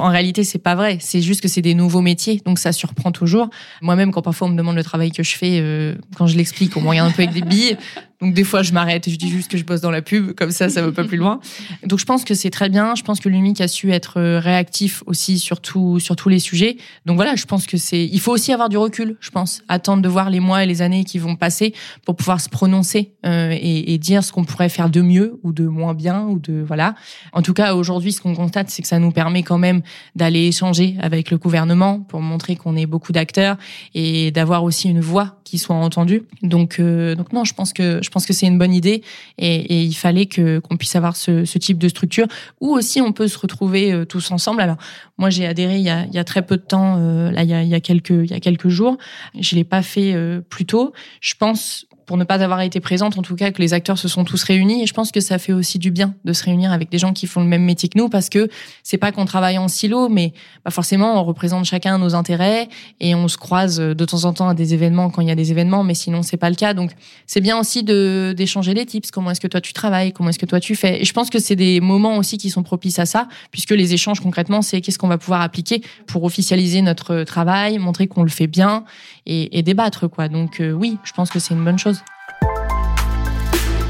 [0.00, 0.98] En réalité, c'est pas vrai.
[1.00, 3.48] C'est juste que c'est des nouveaux métiers, donc ça surprend toujours.
[3.80, 6.76] Moi-même, quand parfois on me demande le travail que je fais, euh, quand je l'explique,
[6.76, 7.76] on me regarde un peu avec des billes.
[8.20, 10.34] Donc des fois, je m'arrête et je dis juste que je bosse dans la pub,
[10.34, 11.40] comme ça, ça va pas plus loin.
[11.84, 12.94] Donc je pense que c'est très bien.
[12.94, 15.60] Je pense que l'UMIC a su être euh, réactif aussi sur,
[15.98, 16.76] sur tous les sujets.
[17.06, 18.04] Donc voilà, je pense que c'est.
[18.04, 19.62] Il faut aussi avoir du recul, je pense.
[19.68, 21.72] Attendre de voir les mois et les années qui vont passer
[22.04, 25.52] pour pouvoir se prononcer euh, et, et, dire ce qu'on pourrait faire de mieux ou
[25.52, 26.94] de moins bien ou de voilà.
[27.32, 29.80] En tout cas, aujourd'hui, ce qu'on constate, c'est que ça nous permet quand même
[30.14, 33.56] d'aller échanger avec le gouvernement pour montrer qu'on est beaucoup d'acteurs
[33.94, 36.22] et d'avoir aussi une voix qui soit entendue.
[36.42, 39.02] Donc euh, donc non, je pense que pense que c'est une bonne idée
[39.38, 42.26] et, il fallait que qu'on puisse avoir ce, type de structure
[42.60, 44.60] où aussi on peut se retrouver euh, tous ensemble.
[44.60, 44.76] Alors
[45.18, 47.42] moi j'ai adhéré il y, a, il y a très peu de temps, euh, là
[47.42, 48.96] il y a, il y a quelques il y a quelques jours.
[49.38, 50.92] Je l'ai pas fait euh, plus tôt.
[51.20, 54.08] Je pense pour ne pas avoir été présente, en tout cas, que les acteurs se
[54.08, 54.82] sont tous réunis.
[54.82, 57.12] Et je pense que ça fait aussi du bien de se réunir avec des gens
[57.12, 58.48] qui font le même métier que nous, parce que
[58.82, 60.32] c'est pas qu'on travaille en silo, mais
[60.64, 62.68] bah forcément, on représente chacun nos intérêts
[62.98, 65.36] et on se croise de temps en temps à des événements quand il y a
[65.36, 66.74] des événements, mais sinon c'est pas le cas.
[66.74, 66.90] Donc
[67.28, 69.12] c'est bien aussi de d'échanger les tips.
[69.12, 70.12] Comment est-ce que toi tu travailles?
[70.12, 71.00] Comment est-ce que toi tu fais?
[71.00, 73.94] Et je pense que c'est des moments aussi qui sont propices à ça, puisque les
[73.94, 78.30] échanges concrètement, c'est qu'est-ce qu'on va pouvoir appliquer pour officialiser notre travail, montrer qu'on le
[78.30, 78.82] fait bien
[79.26, 80.28] et, débattre quoi.
[80.28, 82.02] Donc euh, oui, je pense que c'est une bonne chose.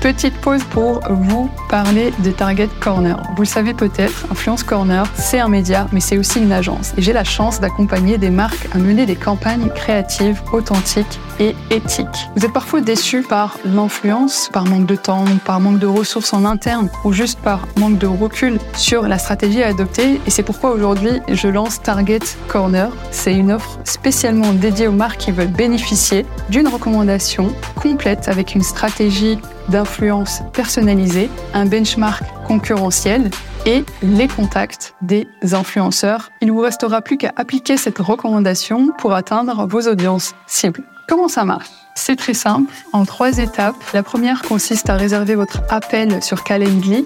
[0.00, 3.22] Petite pause pour vous parler de Target Corner.
[3.36, 6.94] Vous le savez peut-être, Influence Corner, c'est un média, mais c'est aussi une agence.
[6.96, 12.30] Et j'ai la chance d'accompagner des marques à mener des campagnes créatives, authentiques et éthiques.
[12.34, 16.46] Vous êtes parfois déçus par l'influence, par manque de temps, par manque de ressources en
[16.46, 20.18] interne, ou juste par manque de recul sur la stratégie à adopter.
[20.26, 22.90] Et c'est pourquoi aujourd'hui, je lance Target Corner.
[23.10, 28.62] C'est une offre spécialement dédiée aux marques qui veulent bénéficier d'une recommandation complète avec une
[28.62, 33.31] stratégie d'influence personnalisée, un benchmark concurrentiel
[33.66, 36.31] et les contacts des influenceurs.
[36.40, 40.83] Il ne vous restera plus qu'à appliquer cette recommandation pour atteindre vos audiences cibles.
[41.09, 41.68] Comment ça marche?
[41.96, 43.75] C'est très simple, en trois étapes.
[43.92, 47.05] La première consiste à réserver votre appel sur Calendly,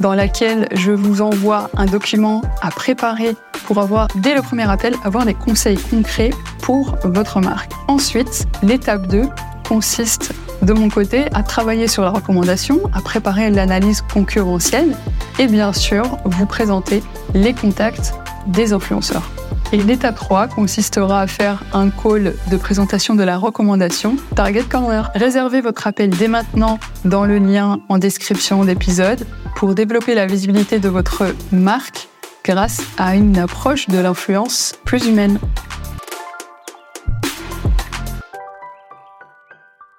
[0.00, 3.36] dans laquelle je vous envoie un document à préparer
[3.66, 6.30] pour avoir, dès le premier appel, avoir des conseils concrets
[6.62, 7.70] pour votre marque.
[7.88, 9.22] Ensuite, l'étape 2
[9.66, 10.32] consiste
[10.64, 14.96] de mon côté à travailler sur la recommandation, à préparer l'analyse concurrentielle
[15.38, 17.02] et bien sûr vous présenter
[17.34, 18.14] les contacts
[18.46, 19.30] des influenceurs.
[19.72, 25.10] Et l'étape 3 consistera à faire un call de présentation de la recommandation Target Corner.
[25.14, 30.78] Réservez votre appel dès maintenant dans le lien en description d'épisode pour développer la visibilité
[30.78, 32.08] de votre marque
[32.44, 35.38] grâce à une approche de l'influence plus humaine.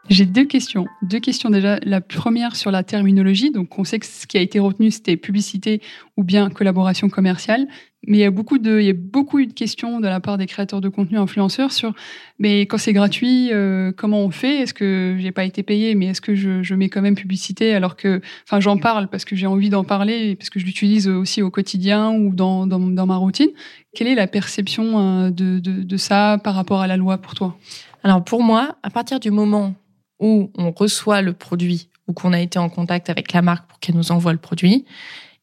[0.10, 0.86] J'ai deux questions.
[1.02, 1.80] Deux questions déjà.
[1.84, 3.52] La première sur la terminologie.
[3.52, 5.82] Donc, on sait que ce qui a été retenu, c'était publicité
[6.16, 7.68] ou bien collaboration commerciale.
[8.08, 10.20] Mais il y a beaucoup de, il y a beaucoup eu de questions de la
[10.20, 11.94] part des créateurs de contenu influenceurs sur,
[12.38, 14.62] mais quand c'est gratuit, euh, comment on fait?
[14.62, 17.74] Est-ce que j'ai pas été payé, mais est-ce que je, je, mets quand même publicité
[17.74, 21.08] alors que, enfin, j'en parle parce que j'ai envie d'en parler, parce que je l'utilise
[21.08, 23.50] aussi au quotidien ou dans, dans, dans, ma routine.
[23.96, 27.34] Quelle est la perception euh, de, de, de ça par rapport à la loi pour
[27.34, 27.58] toi?
[28.04, 29.74] Alors pour moi, à partir du moment
[30.20, 33.80] où on reçoit le produit ou qu'on a été en contact avec la marque pour
[33.80, 34.86] qu'elle nous envoie le produit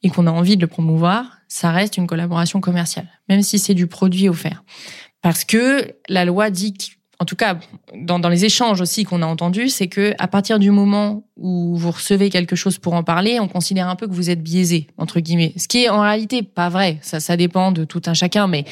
[0.03, 3.75] et qu'on a envie de le promouvoir, ça reste une collaboration commerciale, même si c'est
[3.75, 4.65] du produit offert.
[5.21, 6.75] Parce que la loi dit
[7.23, 7.57] en tout cas
[7.95, 11.93] dans, les échanges aussi qu'on a entendus, c'est que à partir du moment où vous
[11.93, 15.21] recevez quelque chose pour en parler, on considère un peu que vous êtes biaisé entre
[15.21, 15.53] guillemets.
[15.57, 16.99] Ce qui est en réalité pas vrai.
[17.01, 18.65] Ça, ça dépend de tout un chacun, mais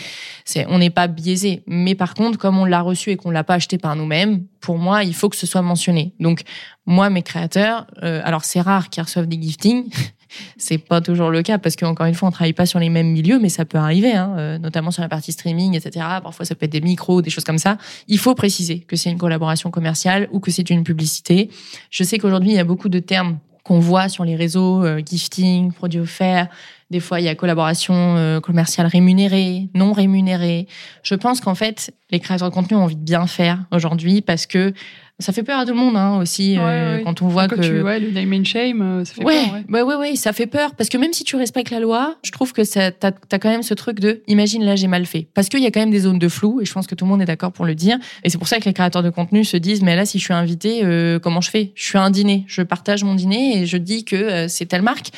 [0.44, 1.62] c'est on n'est pas biaisé.
[1.68, 4.78] Mais par contre, comme on l'a reçu et qu'on l'a pas acheté par nous-mêmes, pour
[4.78, 6.12] moi, il faut que ce soit mentionné.
[6.18, 6.42] Donc
[6.86, 9.88] moi, mes créateurs, euh, alors c'est rare qu'ils reçoivent des giftings.
[10.56, 13.08] C'est pas toujours le cas parce qu'encore une fois, on travaille pas sur les mêmes
[13.08, 16.06] milieux, mais ça peut arriver, hein, euh, notamment sur la partie streaming, etc.
[16.22, 17.78] Parfois, ça peut être des micros, des choses comme ça.
[18.08, 21.50] Il faut préciser que c'est une collaboration commerciale ou que c'est une publicité.
[21.90, 25.00] Je sais qu'aujourd'hui, il y a beaucoup de termes qu'on voit sur les réseaux, euh,
[25.04, 26.48] gifting, produits offerts.
[26.90, 30.66] Des fois, il y a collaboration euh, commerciale rémunérée, non rémunérée.
[31.02, 34.46] Je pense qu'en fait, les créateurs de contenu ont envie de bien faire aujourd'hui parce
[34.46, 34.72] que
[35.20, 37.62] ça fait peur à tout le monde hein, aussi euh, quand on voit quand que
[37.62, 39.64] tu, ouais, le name and shame euh, ça fait ouais, peur ouais.
[39.68, 40.74] ouais ouais ouais ça fait peur.
[40.74, 43.50] Parce que même si tu respectes la loi je trouve que ça t'as as quand
[43.50, 45.28] même ce truc de imagine là j'ai mal fait.
[45.34, 47.04] Parce qu'il y a quand même des zones de flou et je pense que tout
[47.04, 47.98] le monde est d'accord pour le dire.
[48.24, 50.24] Et c'est pour ça que les créateurs de contenu se disent mais là si je
[50.24, 51.72] suis invité euh, comment je fais?
[51.74, 52.44] Je suis à un dîner.
[52.46, 55.10] Je partage mon dîner et je dis que euh, c'est telle marque.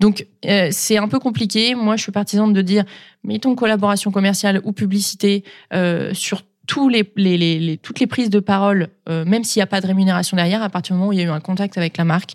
[0.00, 1.74] Donc euh, c'est un peu compliqué.
[1.76, 2.84] Moi je suis partisane de dire
[3.22, 6.42] mettons collaboration commerciale ou publicité euh, sur
[6.88, 10.62] les, toutes les prises de parole, euh, même s'il n'y a pas de rémunération derrière,
[10.62, 12.32] à partir du moment où il y a eu un contact avec la marque,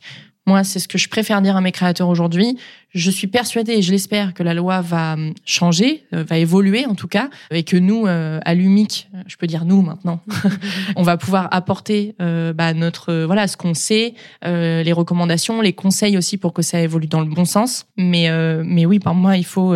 [0.48, 2.58] moi, c'est ce que je préfère dire à mes créateurs aujourd'hui.
[2.98, 6.88] Je suis persuadée, et je l'espère, que la loi va hum, changer, euh, va évoluer
[6.88, 10.20] en tout cas, et que nous, euh, à l'UMIC, je peux dire nous maintenant,
[10.96, 15.62] on va pouvoir apporter euh, bah, notre euh, voilà ce qu'on sait, euh, les recommandations,
[15.62, 17.86] les conseils aussi pour que ça évolue dans le bon sens.
[17.98, 19.76] Mais euh, mais oui, par moi, il faut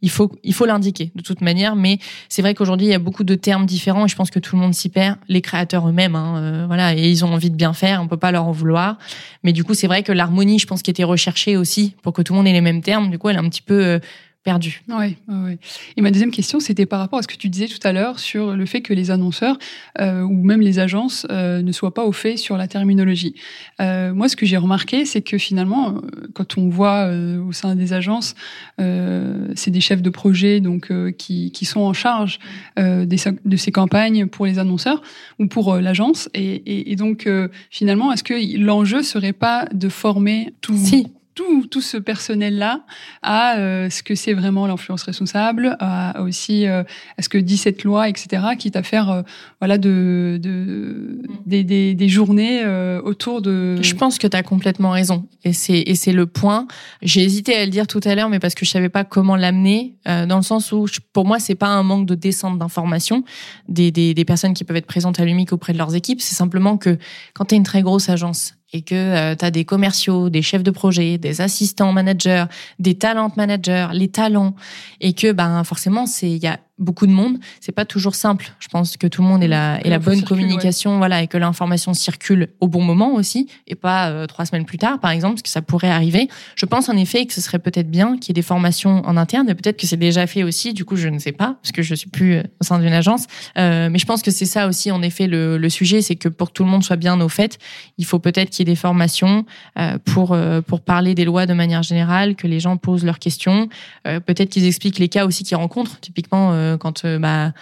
[0.00, 1.76] il faut il faut l'indiquer de toute manière.
[1.76, 1.98] Mais
[2.30, 4.56] c'est vrai qu'aujourd'hui, il y a beaucoup de termes différents, et je pense que tout
[4.56, 5.18] le monde s'y perd.
[5.28, 8.32] Les créateurs eux-mêmes, hein, voilà, et ils ont envie de bien faire, on peut pas
[8.32, 8.96] leur en vouloir.
[9.42, 12.22] Mais du coup, c'est vrai que l'harmonie, je pense, qui était recherchée aussi pour que
[12.22, 13.98] tout le monde ait les mêmes termes, du coup, elle est un petit peu euh,
[14.42, 14.82] perdue.
[14.88, 15.58] Oui, ouais.
[15.96, 18.18] Et ma deuxième question, c'était par rapport à ce que tu disais tout à l'heure
[18.18, 19.56] sur le fait que les annonceurs
[20.00, 23.34] euh, ou même les agences euh, ne soient pas au fait sur la terminologie.
[23.80, 26.00] Euh, moi, ce que j'ai remarqué, c'est que finalement,
[26.34, 28.34] quand on voit au sein des agences,
[28.78, 32.38] c'est des chefs de projet donc qui, qui sont en charge
[32.76, 35.02] des, de ces campagnes pour les annonceurs
[35.38, 36.28] ou pour l'agence.
[36.34, 37.28] Et, et, et, donc,
[37.70, 42.84] finalement, est-ce que l'enjeu serait pas de former tout si tout, tout ce personnel-là
[43.22, 46.82] à euh, ce que c'est vraiment l'influence responsable, à, aussi euh,
[47.18, 49.22] à ce que dit cette loi, etc., quitte à faire euh,
[49.60, 53.80] voilà de, de des, des, des, journées euh, autour de.
[53.80, 56.66] Je pense que tu as complètement raison et c'est et c'est le point.
[57.00, 59.36] J'ai hésité à le dire tout à l'heure, mais parce que je savais pas comment
[59.36, 62.58] l'amener, euh, dans le sens où je, pour moi c'est pas un manque de descente
[62.58, 63.24] d'informations
[63.68, 66.34] des, des, des personnes qui peuvent être présentes à l'UMIC auprès de leurs équipes, c'est
[66.34, 66.98] simplement que
[67.34, 70.42] quand tu es une très grosse agence et que euh, tu as des commerciaux, des
[70.42, 72.44] chefs de projet, des assistants managers,
[72.78, 74.54] des talent managers, les talents,
[75.00, 78.52] et que ben forcément c'est il y a beaucoup de monde, c'est pas toujours simple.
[78.58, 80.98] Je pense que tout le monde ait la, ait la bonne circule, communication, ouais.
[80.98, 84.78] voilà, et que l'information circule au bon moment aussi, et pas euh, trois semaines plus
[84.78, 86.28] tard, par exemple, parce que ça pourrait arriver.
[86.56, 89.16] Je pense en effet que ce serait peut-être bien qu'il y ait des formations en
[89.16, 90.74] interne, et peut-être que c'est déjà fait aussi.
[90.74, 92.92] Du coup, je ne sais pas, parce que je suis plus euh, au sein d'une
[92.92, 93.26] agence.
[93.56, 96.28] Euh, mais je pense que c'est ça aussi, en effet, le, le sujet, c'est que
[96.28, 97.58] pour que tout le monde soit bien au fait,
[97.98, 99.44] il faut peut-être qu'il y ait des formations
[99.78, 103.68] euh, pour pour parler des lois de manière générale, que les gens posent leurs questions,
[104.04, 106.00] peut-être qu'ils expliquent les cas aussi qu'ils rencontrent.
[106.00, 107.52] Typiquement, quand euh, bah,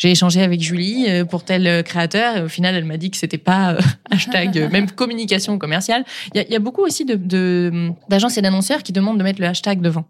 [0.00, 3.18] j'ai échangé avec Julie euh, pour tel créateur et au final elle m'a dit que
[3.18, 3.80] c'était pas euh,
[4.10, 6.04] hashtag euh, même communication commerciale.
[6.34, 10.06] Il y a, beaucoup aussi d'agences et d'annonceurs qui demandent de mettre le hashtag devant.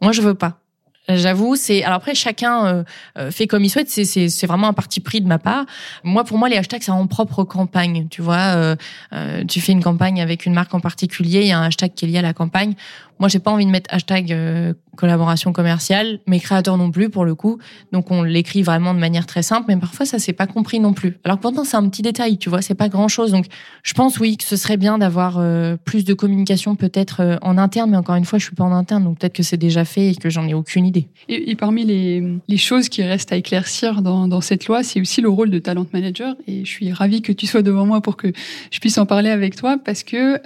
[0.00, 0.62] Moi je veux pas.
[1.08, 2.84] J'avoue, c'est alors après chacun
[3.18, 3.88] euh, fait comme il souhaite.
[3.88, 5.66] C'est vraiment un parti pris de ma part.
[6.04, 8.06] Moi, pour moi, les hashtags c'est en propre campagne.
[8.08, 8.76] Tu vois, euh,
[9.12, 11.92] euh, tu fais une campagne avec une marque en particulier, il y a un hashtag
[11.94, 12.74] qui est lié à la campagne.
[13.22, 17.24] Moi, j'ai pas envie de mettre hashtag euh, collaboration commerciale, mes créateurs non plus pour
[17.24, 17.58] le coup.
[17.92, 20.92] Donc on l'écrit vraiment de manière très simple, mais parfois ça s'est pas compris non
[20.92, 21.18] plus.
[21.22, 23.30] Alors pourtant c'est un petit détail, tu vois, c'est pas grand chose.
[23.30, 23.46] Donc
[23.84, 27.58] je pense oui que ce serait bien d'avoir euh, plus de communication peut-être euh, en
[27.58, 29.84] interne, mais encore une fois je suis pas en interne, donc peut-être que c'est déjà
[29.84, 31.06] fait et que j'en ai aucune idée.
[31.28, 35.50] Et, parmi les, choses qui restent à éclaircir dans, cette loi, c'est aussi le rôle
[35.50, 36.34] de talent manager.
[36.46, 38.32] Et je suis ravie que tu sois devant moi pour que
[38.70, 40.36] je puisse en parler avec toi, parce que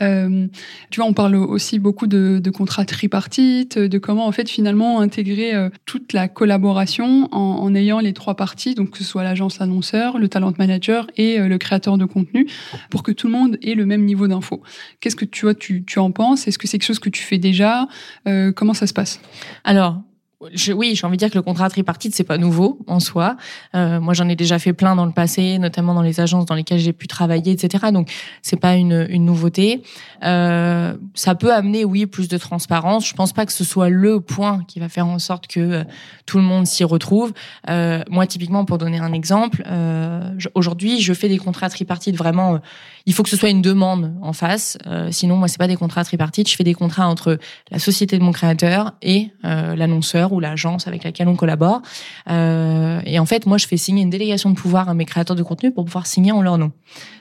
[0.90, 5.70] tu vois on parle aussi beaucoup de contrats tripartites, de comment fait finalement intégrer euh,
[5.84, 10.28] toute la collaboration en, ayant les trois parties, donc que ce soit l'agence annonceur, le
[10.28, 12.48] talent manager et euh, le créateur de contenu,
[12.90, 14.62] pour que tout le monde ait le même niveau d'info.
[15.00, 16.48] Qu'est-ce que tu vois, tu, tu en penses?
[16.48, 17.86] Est-ce que c'est quelque chose que tu fais déjà?
[18.26, 19.20] Euh, Comment ça se passe?
[19.62, 20.02] Alors,
[20.40, 23.36] oui, j'ai envie de dire que le contrat tripartite c'est pas nouveau en soi.
[23.74, 26.54] Euh, moi, j'en ai déjà fait plein dans le passé, notamment dans les agences dans
[26.54, 27.86] lesquelles j'ai pu travailler, etc.
[27.90, 28.12] Donc,
[28.42, 29.82] c'est pas une, une nouveauté.
[30.24, 33.08] Euh, ça peut amener, oui, plus de transparence.
[33.08, 35.84] Je pense pas que ce soit le point qui va faire en sorte que euh,
[36.26, 37.32] tout le monde s'y retrouve.
[37.70, 40.20] Euh, moi, typiquement, pour donner un exemple, euh,
[40.54, 42.60] aujourd'hui, je fais des contrats tripartites vraiment.
[43.06, 44.76] il faut que ce soit une demande en face.
[45.10, 46.50] sinon, moi, c'est pas des contrats tripartites.
[46.50, 47.38] Je fais des contrats entre
[47.70, 51.82] la société de mon créateur et l'annonceur ou l'agence avec laquelle on collabore.
[52.30, 55.36] Euh, et en fait, moi, je fais signer une délégation de pouvoir à mes créateurs
[55.36, 56.72] de contenu pour pouvoir signer en leur nom.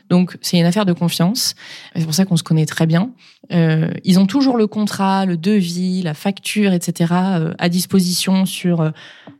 [0.09, 1.55] Donc, c'est une affaire de confiance.
[1.95, 3.11] C'est pour ça qu'on se connaît très bien.
[3.51, 7.13] Euh, ils ont toujours le contrat, le devis, la facture, etc.
[7.13, 8.91] Euh, à disposition sur,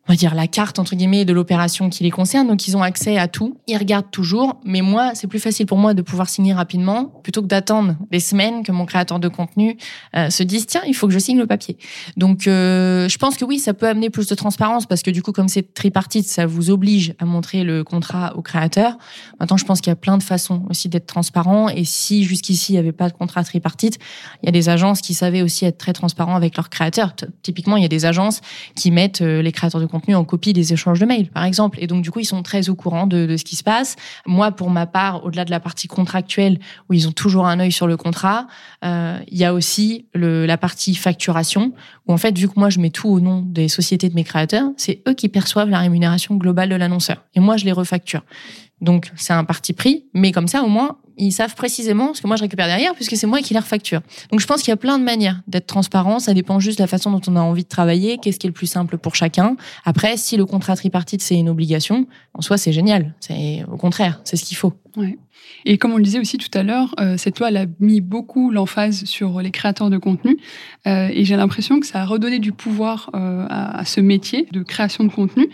[0.07, 2.47] on va dire, la carte entre guillemets de l'opération qui les concerne.
[2.47, 3.57] Donc ils ont accès à tout.
[3.67, 4.59] Ils regardent toujours.
[4.63, 8.19] Mais moi, c'est plus facile pour moi de pouvoir signer rapidement plutôt que d'attendre des
[8.19, 9.77] semaines que mon créateur de contenu
[10.13, 11.77] se dise tiens, il faut que je signe le papier.
[12.17, 15.31] Donc je pense que oui, ça peut amener plus de transparence parce que du coup,
[15.31, 18.97] comme c'est tripartite, ça vous oblige à montrer le contrat au créateur.
[19.39, 21.69] Maintenant, je pense qu'il y a plein de façons aussi d'être transparent.
[21.69, 23.65] Et si jusqu'ici il n'y avait pas de contrat tripartite
[24.41, 27.13] il y a des agences qui savaient aussi être très transparents avec leurs créateurs.
[27.41, 28.41] Typiquement, il y a des agences
[28.75, 31.77] qui mettent euh, les créateurs de contenu en copie des échanges de mails, par exemple.
[31.81, 33.95] Et donc, du coup, ils sont très au courant de, ce qui se passe.
[34.25, 37.71] Moi, pour ma part, au-delà de la partie contractuelle, où ils ont toujours un œil
[37.71, 38.47] sur le contrat,
[38.83, 41.73] euh, il y a aussi la partie facturation,
[42.07, 44.23] où en fait, vu que moi, je mets tout au nom des sociétés de mes
[44.23, 47.23] créateurs, c'est eux qui perçoivent la rémunération globale de l'annonceur.
[47.35, 48.23] Et moi, je les refacture.
[48.81, 52.27] Donc, c'est un parti pris, mais comme ça, au moins, ils savent précisément ce que
[52.27, 54.01] moi je récupère derrière, puisque c'est moi qui les refacture.
[54.31, 56.19] Donc je pense qu'il y a plein de manières d'être transparent.
[56.19, 58.49] Ça dépend juste de la façon dont on a envie de travailler, qu'est-ce qui est
[58.49, 59.55] le plus simple pour chacun.
[59.85, 63.13] Après, si le contrat tripartite c'est une obligation, en soi c'est génial.
[63.19, 64.73] C'est au contraire, c'est ce qu'il faut.
[65.65, 68.01] Et comme on le disait aussi tout à l'heure, euh, cette loi elle a mis
[68.01, 70.37] beaucoup l'emphase sur les créateurs de contenu,
[70.87, 74.47] euh, et j'ai l'impression que ça a redonné du pouvoir euh, à, à, ce métier
[74.51, 75.49] de création de contenu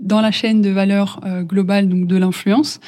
[0.00, 2.80] dans la chaîne de valeur euh, globale, donc de l'influence.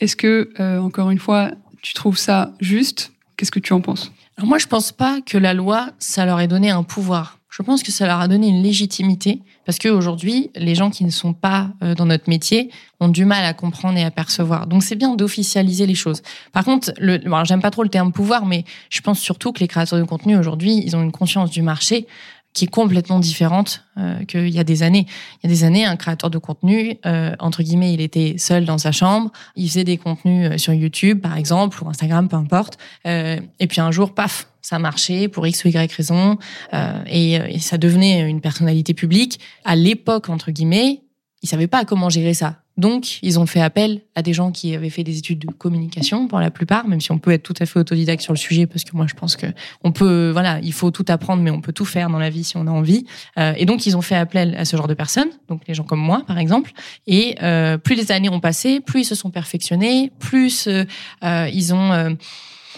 [0.00, 1.50] Est-ce que, euh, encore une fois,
[1.82, 3.12] tu trouves ça juste?
[3.36, 4.12] Qu'est-ce que tu en penses?
[4.36, 7.38] Alors Moi, je pense pas que la loi, ça leur ait donné un pouvoir.
[7.52, 11.10] Je pense que ça leur a donné une légitimité parce qu'aujourd'hui, les gens qui ne
[11.10, 14.66] sont pas euh, dans notre métier ont du mal à comprendre et à percevoir.
[14.66, 16.22] Donc c'est bien d'officialiser les choses.
[16.52, 19.98] Par contre, j'aime pas trop le terme pouvoir, mais je pense surtout que les créateurs
[19.98, 22.06] de contenu aujourd'hui, ils ont une conscience du marché
[22.52, 25.06] qui est complètement différente euh, qu'il y a des années.
[25.42, 28.64] Il y a des années, un créateur de contenu, euh, entre guillemets, il était seul
[28.64, 32.36] dans sa chambre, il faisait des contenus euh, sur YouTube, par exemple, ou Instagram, peu
[32.36, 32.78] importe.
[33.06, 36.38] Euh, et puis un jour, paf, ça marchait pour X ou Y raison,
[36.72, 39.40] euh, et, et, ça devenait une personnalité publique.
[39.64, 41.01] À l'époque, entre guillemets,
[41.42, 42.58] il savait pas comment gérer ça.
[42.78, 46.26] Donc, ils ont fait appel à des gens qui avaient fait des études de communication
[46.26, 48.66] pour la plupart, même si on peut être tout à fait autodidacte sur le sujet,
[48.66, 49.46] parce que moi, je pense que
[49.84, 52.44] on peut, voilà, il faut tout apprendre, mais on peut tout faire dans la vie
[52.44, 53.04] si on a envie.
[53.38, 55.84] Euh, et donc, ils ont fait appel à ce genre de personnes, donc les gens
[55.84, 56.72] comme moi, par exemple.
[57.06, 60.84] Et euh, plus les années ont passé, plus ils se sont perfectionnés, plus euh,
[61.24, 62.10] euh ils ont euh,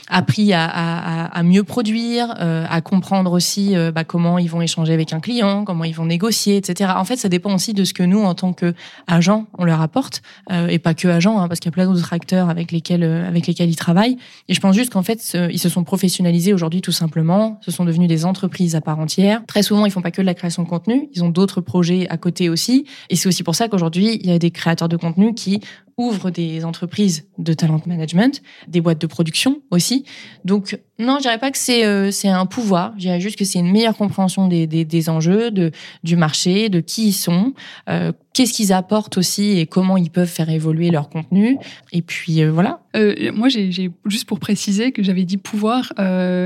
[0.09, 4.61] appris à, à, à mieux produire, euh, à comprendre aussi euh, bah, comment ils vont
[4.61, 6.92] échanger avec un client, comment ils vont négocier, etc.
[6.97, 8.74] En fait, ça dépend aussi de ce que nous, en tant que
[9.07, 11.86] agents, on leur apporte, euh, et pas que agents, hein, parce qu'il y a plein
[11.86, 14.16] d'autres acteurs avec lesquels avec lesquels ils travaillent.
[14.49, 17.59] Et je pense juste qu'en fait, ils se sont professionnalisés aujourd'hui tout simplement.
[17.62, 19.42] Ce sont devenus des entreprises à part entière.
[19.47, 22.07] Très souvent, ils font pas que de la création de contenu, ils ont d'autres projets
[22.09, 22.86] à côté aussi.
[23.11, 25.61] Et c'est aussi pour ça qu'aujourd'hui, il y a des créateurs de contenu qui
[25.97, 30.05] ouvre des entreprises de talent management, des boîtes de production aussi.
[30.45, 32.92] Donc non, je dirais pas que c'est euh, c'est un pouvoir.
[32.97, 35.70] Je dirais juste que c'est une meilleure compréhension des, des, des, enjeux, de
[36.03, 37.53] du marché, de qui ils sont,
[37.88, 41.59] euh, qu'est-ce qu'ils apportent aussi et comment ils peuvent faire évoluer leur contenu.
[41.92, 42.80] Et puis euh, voilà.
[43.34, 45.92] moi, j'ai juste pour préciser que j'avais dit pouvoir,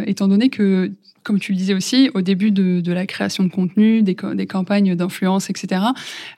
[0.07, 0.93] étant donné que
[1.29, 4.47] comme tu le disais aussi, au début de, de la création de contenu, des, des
[4.47, 5.83] campagnes d'influence, etc.,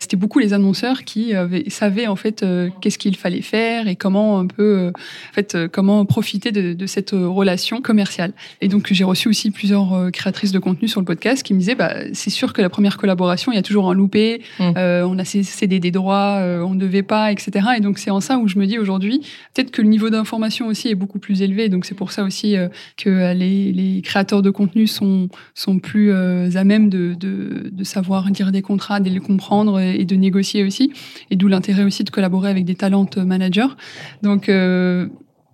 [0.01, 3.95] c'était beaucoup les annonceurs qui avaient, savaient en fait euh, qu'est-ce qu'il fallait faire et
[3.95, 8.33] comment un peu, euh, en fait, euh, comment profiter de, de, cette relation commerciale.
[8.61, 11.77] Et donc j'ai reçu aussi plusieurs créatrices de contenu sur le podcast qui me disaient,
[11.77, 14.73] bah, c'est sûr que la première collaboration, il y a toujours un loupé, mmh.
[14.75, 17.69] on a cédé des droits, on ne devait pas, etc.
[17.77, 19.21] Et donc c'est en ça où je me dis aujourd'hui,
[19.55, 21.69] peut-être que le niveau d'information aussi est beaucoup plus élevé.
[21.69, 22.57] Donc c'est pour ça aussi
[22.97, 27.85] que les, les créateurs de contenu sont, sont plus euh, à même de, de, de,
[27.85, 30.93] savoir dire des contrats, de les comprendre et, de négocier aussi.
[31.31, 33.69] Et d'où l'intérêt aussi de collaborer avec des talents managers.
[34.23, 35.09] Donc, euh,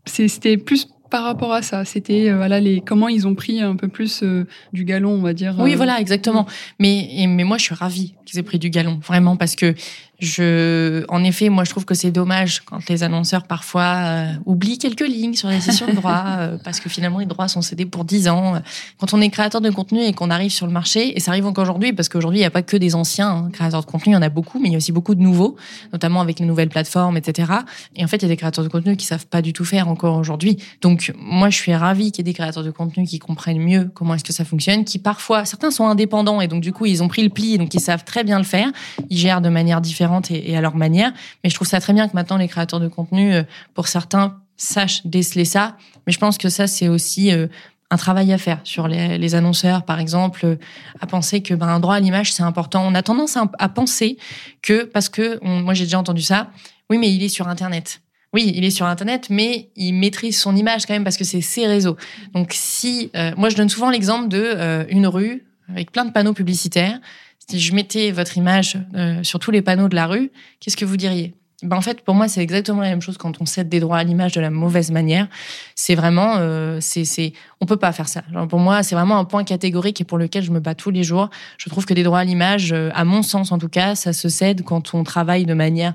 [0.04, 1.84] c'était plus par rapport à ça.
[1.84, 4.24] C'était euh, voilà les comment ils ont pris un peu plus
[4.72, 5.56] du galon, on va dire.
[5.58, 6.46] Oui, voilà, exactement.
[6.80, 9.74] Mais mais moi, je suis ravie qu'ils aient pris du galon, vraiment, parce que
[10.18, 14.78] je, en effet, moi, je trouve que c'est dommage quand les annonceurs parfois euh, oublient
[14.78, 17.84] quelques lignes sur les sessions de droits, euh, parce que finalement, les droits sont cédés
[17.84, 18.62] pour 10 ans.
[18.98, 21.46] Quand on est créateur de contenu et qu'on arrive sur le marché, et ça arrive
[21.46, 24.12] encore aujourd'hui, parce qu'aujourd'hui, il n'y a pas que des anciens hein, créateurs de contenu,
[24.12, 25.56] il y en a beaucoup, mais il y a aussi beaucoup de nouveaux,
[25.92, 27.52] notamment avec les nouvelles plateformes, etc.
[27.94, 29.66] Et en fait, il y a des créateurs de contenu qui savent pas du tout
[29.66, 30.56] faire encore aujourd'hui.
[30.80, 33.90] Donc, moi, je suis ravie qu'il y ait des créateurs de contenu qui comprennent mieux
[33.92, 37.02] comment est-ce que ça fonctionne, qui parfois, certains sont indépendants, et donc du coup, ils
[37.02, 38.68] ont pris le pli, et donc ils savent très bien le faire.
[39.10, 41.12] Ils gèrent de manière différente et, à leur manière.
[41.42, 43.42] Mais je trouve ça très bien que maintenant les créateurs de contenu, euh,
[43.74, 45.76] pour certains, sachent déceler ça.
[46.06, 47.46] Mais je pense que ça, c'est aussi euh,
[47.90, 50.56] un travail à faire sur les, annonceurs, par exemple, euh,
[51.00, 52.84] à penser que ben, un droit à l'image, c'est important.
[52.86, 54.18] On a tendance à, penser
[54.62, 56.50] que, parce que, moi j'ai déjà entendu ça,
[56.90, 58.00] oui, mais il est sur Internet.
[58.32, 61.40] Oui, il est sur Internet, mais il maîtrise son image quand même parce que c'est
[61.40, 61.96] ses réseaux.
[62.34, 67.00] Donc si, moi je donne souvent l'exemple de une rue avec plein de panneaux publicitaires
[67.48, 70.30] si je mettais votre image euh, sur tous les panneaux de la rue,
[70.60, 71.34] qu'est-ce que vous diriez?
[71.62, 73.96] Ben en fait, pour moi, c'est exactement la même chose quand on cède des droits
[73.96, 75.26] à l'image de la mauvaise manière.
[75.74, 77.32] C'est vraiment, euh, c'est,
[77.62, 78.22] on peut pas faire ça.
[78.30, 80.90] Genre, pour moi, c'est vraiment un point catégorique et pour lequel je me bats tous
[80.90, 81.30] les jours.
[81.56, 84.12] Je trouve que des droits à l'image, euh, à mon sens en tout cas, ça
[84.12, 85.94] se cède quand on travaille de manière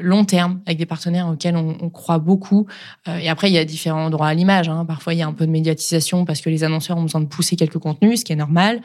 [0.00, 2.66] long terme avec des partenaires auxquels on, on croit beaucoup.
[3.08, 4.68] Euh, et après, il y a différents droits à l'image.
[4.68, 4.84] Hein.
[4.86, 7.26] Parfois, il y a un peu de médiatisation parce que les annonceurs ont besoin de
[7.26, 8.80] pousser quelques contenus, ce qui est normal.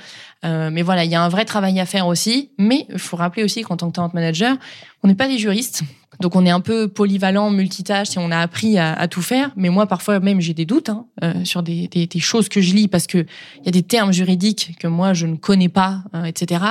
[0.46, 2.52] Euh, mais voilà, il y a un vrai travail à faire aussi.
[2.58, 4.58] Mais il faut rappeler aussi qu'en tant que talent manager,
[5.04, 5.84] on n'est pas des juristes.
[6.20, 9.52] Donc on est un peu polyvalent, multitâche, et on a appris à, tout faire.
[9.56, 12.62] Mais moi, parfois même, j'ai des doutes hein, euh, sur des, des, des, choses que
[12.62, 15.70] je lis parce que il y a des termes juridiques que moi je ne connais
[15.70, 16.64] pas, euh, etc.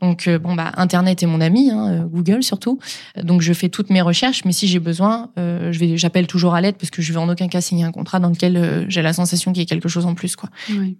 [0.00, 2.80] Donc euh, bon bah Internet est mon ami, hein, Google surtout.
[3.22, 6.60] Donc je fais toutes mes recherches, mais si j'ai besoin, je vais, j'appelle toujours à
[6.60, 9.12] l'aide parce que je vais en aucun cas signer un contrat dans lequel j'ai la
[9.12, 10.48] sensation qu'il y a quelque chose en plus, quoi.
[10.70, 10.96] Oui.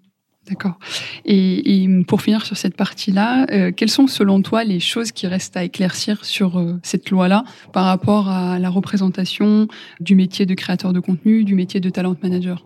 [0.48, 0.78] D'accord.
[1.24, 5.56] Et, pour finir sur cette partie-là, euh, quelles sont selon toi les choses qui restent
[5.56, 9.68] à éclaircir sur euh, cette loi-là par rapport à la représentation
[10.00, 12.64] du métier de créateur de contenu, du métier de talent manager?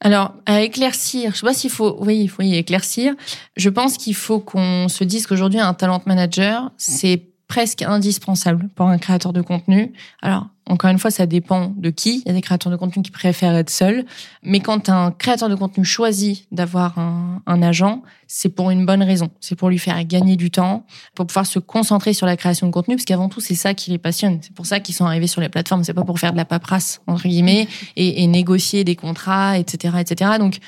[0.00, 3.14] Alors, à éclaircir, je sais pas s'il faut, oui, il faut y éclaircir.
[3.56, 8.88] Je pense qu'il faut qu'on se dise qu'aujourd'hui, un talent manager, c'est presque indispensable pour
[8.88, 9.92] un créateur de contenu.
[10.20, 12.22] Alors, encore une fois, ça dépend de qui.
[12.24, 14.06] Il y a des créateurs de contenu qui préfèrent être seuls.
[14.42, 19.28] Mais quand un créateur de contenu choisit d'avoir un, agent, c'est pour une bonne raison.
[19.38, 22.72] C'est pour lui faire gagner du temps, pour pouvoir se concentrer sur la création de
[22.72, 24.38] contenu, parce qu'avant tout, c'est ça qui les passionne.
[24.40, 25.84] C'est pour ça qu'ils sont arrivés sur les plateformes.
[25.84, 29.96] C'est pas pour faire de la paperasse, entre guillemets, et, et négocier des contrats, etc.,
[30.00, 30.30] etc.
[30.38, 30.58] Donc,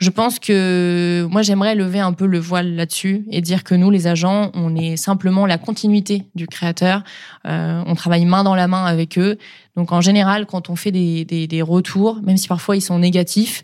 [0.00, 3.90] je pense que moi j'aimerais lever un peu le voile là-dessus et dire que nous
[3.90, 7.02] les agents, on est simplement la continuité du créateur.
[7.46, 9.36] Euh, on travaille main dans la main avec eux.
[9.76, 12.98] Donc en général, quand on fait des, des, des retours, même si parfois ils sont
[12.98, 13.62] négatifs,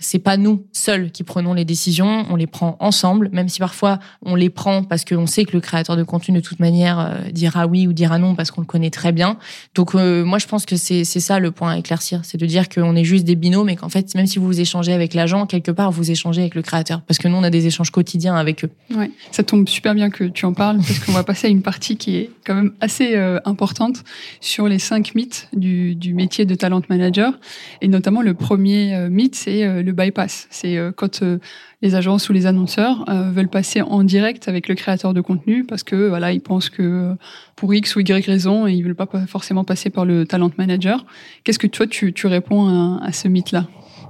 [0.00, 3.98] c'est pas nous seuls qui prenons les décisions, on les prend ensemble, même si parfois
[4.22, 7.30] on les prend parce qu'on sait que le créateur de contenu de toute manière euh,
[7.30, 9.36] dira oui ou dira non parce qu'on le connaît très bien.
[9.74, 12.68] Donc euh, moi je pense que c'est ça le point à éclaircir, c'est de dire
[12.68, 15.70] qu'on est juste des binômes et qu'en fait même si vous échangez avec l'agent, quelque
[15.70, 18.64] part vous échangez avec le créateur parce que nous on a des échanges quotidiens avec
[18.64, 18.70] eux.
[18.96, 21.62] Ouais, ça tombe super bien que tu en parles parce qu'on va passer à une
[21.62, 24.02] partie qui est quand même assez euh, importante
[24.40, 27.38] sur les cinq mythes du, du métier de talent manager
[27.82, 30.46] et notamment le premier mythe c'est le bypass.
[30.50, 31.38] C'est euh, quand euh,
[31.82, 35.64] les agences ou les annonceurs euh, veulent passer en direct avec le créateur de contenu
[35.64, 37.14] parce que voilà, ils pensent que
[37.56, 41.04] pour X ou Y raison, ils veulent pas forcément passer par le talent manager.
[41.44, 43.66] Qu'est-ce que toi tu, tu réponds à ce mythe-là?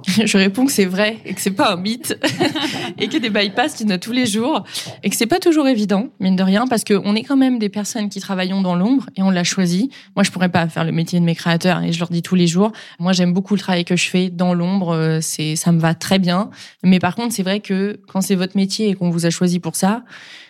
[0.25, 2.19] je réponds que c'est vrai et que c'est pas un mythe
[2.99, 4.65] et que des bypass, tu en as tous les jours
[5.03, 7.69] et que c'est pas toujours évident, mine de rien, parce qu'on est quand même des
[7.69, 9.91] personnes qui travaillons dans l'ombre et on l'a choisi.
[10.17, 12.35] Moi, je pourrais pas faire le métier de mes créateurs et je leur dis tous
[12.35, 12.73] les jours.
[12.99, 14.95] Moi, j'aime beaucoup le travail que je fais dans l'ombre.
[14.95, 16.51] Euh, c'est, ça me va très bien.
[16.83, 19.61] Mais par contre, c'est vrai que quand c'est votre métier et qu'on vous a choisi
[19.61, 20.05] pour ça,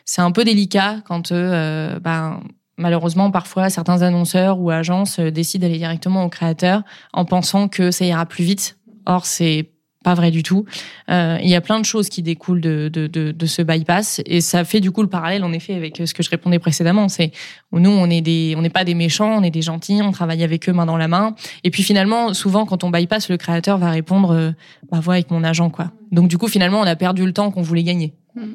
[0.05, 2.41] c'est un peu délicat quand, euh, ben,
[2.81, 6.83] malheureusement, parfois, certains annonceurs ou agences euh, décident d'aller directement au créateur
[7.13, 9.71] en pensant que ça ira plus vite Or, c'est
[10.03, 10.65] pas vrai du tout.
[11.11, 14.23] Euh, il y a plein de choses qui découlent de, de, de, de, ce bypass
[14.25, 17.09] et ça fait du coup le parallèle en effet avec ce que je répondais précédemment.
[17.09, 17.33] C'est
[17.73, 20.43] nous on est des on n'est pas des méchants, on est des gentils, on travaille
[20.43, 21.35] avec eux main dans la main.
[21.65, 24.53] Et puis finalement souvent quand on bypass le créateur va répondre euh,
[24.91, 25.93] bah voilà avec mon agent quoi.
[26.13, 28.15] Donc du coup finalement on a perdu le temps qu'on voulait gagner.
[28.35, 28.55] Mm.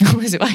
[0.26, 0.50] c'est vrai.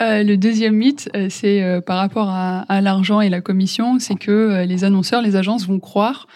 [0.00, 3.98] Euh, le deuxième mythe, euh, c'est euh, par rapport à, à l'argent et la commission,
[3.98, 6.26] c'est que les annonceurs, les agences vont croire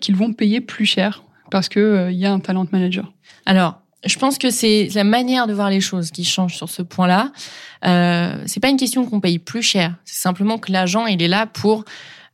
[0.00, 3.12] qu'ils vont payer plus cher parce qu'il il y a un talent manager.
[3.46, 6.82] Alors, je pense que c'est la manière de voir les choses qui change sur ce
[6.82, 7.32] point-là.
[7.84, 9.94] Euh, c'est pas une question qu'on paye plus cher.
[10.04, 11.84] C'est simplement que l'agent, il est là pour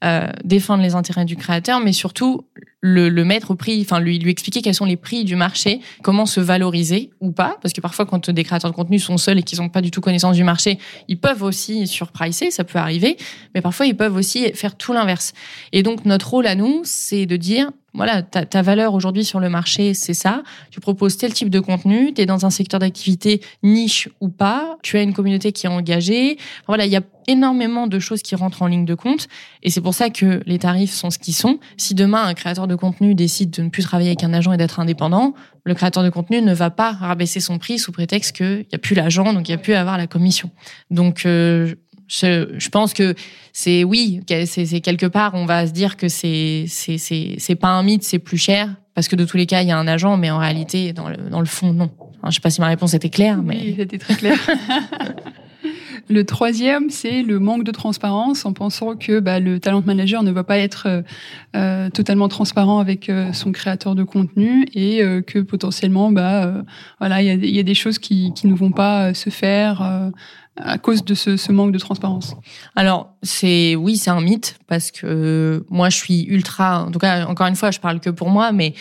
[0.02, 2.46] euh, défendre les intérêts du créateur, mais surtout
[2.80, 5.80] le, le, mettre au prix, enfin lui lui expliquer quels sont les prix du marché,
[6.02, 9.38] comment se valoriser ou pas, parce que parfois quand des créateurs de contenu sont seuls
[9.38, 10.78] et qu'ils n'ont pas du tout connaissance du marché,
[11.08, 13.16] ils peuvent aussi surpricer, ça peut arriver,
[13.54, 15.32] mais parfois ils peuvent aussi faire tout l'inverse.
[15.72, 19.38] Et donc notre rôle à nous, c'est de dire voilà, ta, ta valeur aujourd'hui sur
[19.38, 20.42] le marché, c'est ça.
[20.70, 24.76] Tu proposes tel type de contenu, tu es dans un secteur d'activité niche ou pas,
[24.82, 26.36] tu as une communauté qui est engagée.
[26.66, 29.28] Voilà, il y a énormément de choses qui rentrent en ligne de compte
[29.62, 31.58] et c'est pour ça que les tarifs sont ce qu'ils sont.
[31.76, 34.56] Si demain un créateur de contenu décide de ne plus travailler avec un agent et
[34.56, 35.34] d'être indépendant,
[35.64, 38.78] le créateur de contenu ne va pas rabaisser son prix sous prétexte qu'il n'y a
[38.78, 40.50] plus l'agent, donc il n'y a plus à avoir la commission.
[40.90, 41.74] Donc euh,
[42.08, 43.14] je, je, pense que
[43.52, 47.82] c'est oui, c'est quelque part, on va se dire que c'est c'est c'est pas un
[47.82, 50.16] mythe, c'est plus cher parce que de tous les cas, il y a un agent,
[50.16, 51.90] mais en réalité, dans le dans le fond, non.
[52.18, 54.38] Enfin, je sais pas si ma réponse était claire, mais oui, c'était très clair.
[56.08, 60.30] Le troisième, c'est le manque de transparence en pensant que bah, le talent manager ne
[60.30, 61.02] va pas être euh,
[61.56, 66.62] euh totalement transparent avec euh, son créateur de contenu et euh, que potentiellement, bah,
[66.98, 70.10] voilà, il y a, y a, des choses qui, qui ne vont pas se faire
[70.56, 72.36] à cause de ce, ce, manque de transparence
[72.76, 76.84] Alors, c'est oui, c'est un mythe parce que moi, je suis ultra.
[76.84, 78.74] En tout cas, encore une fois, je parle que pour moi, mais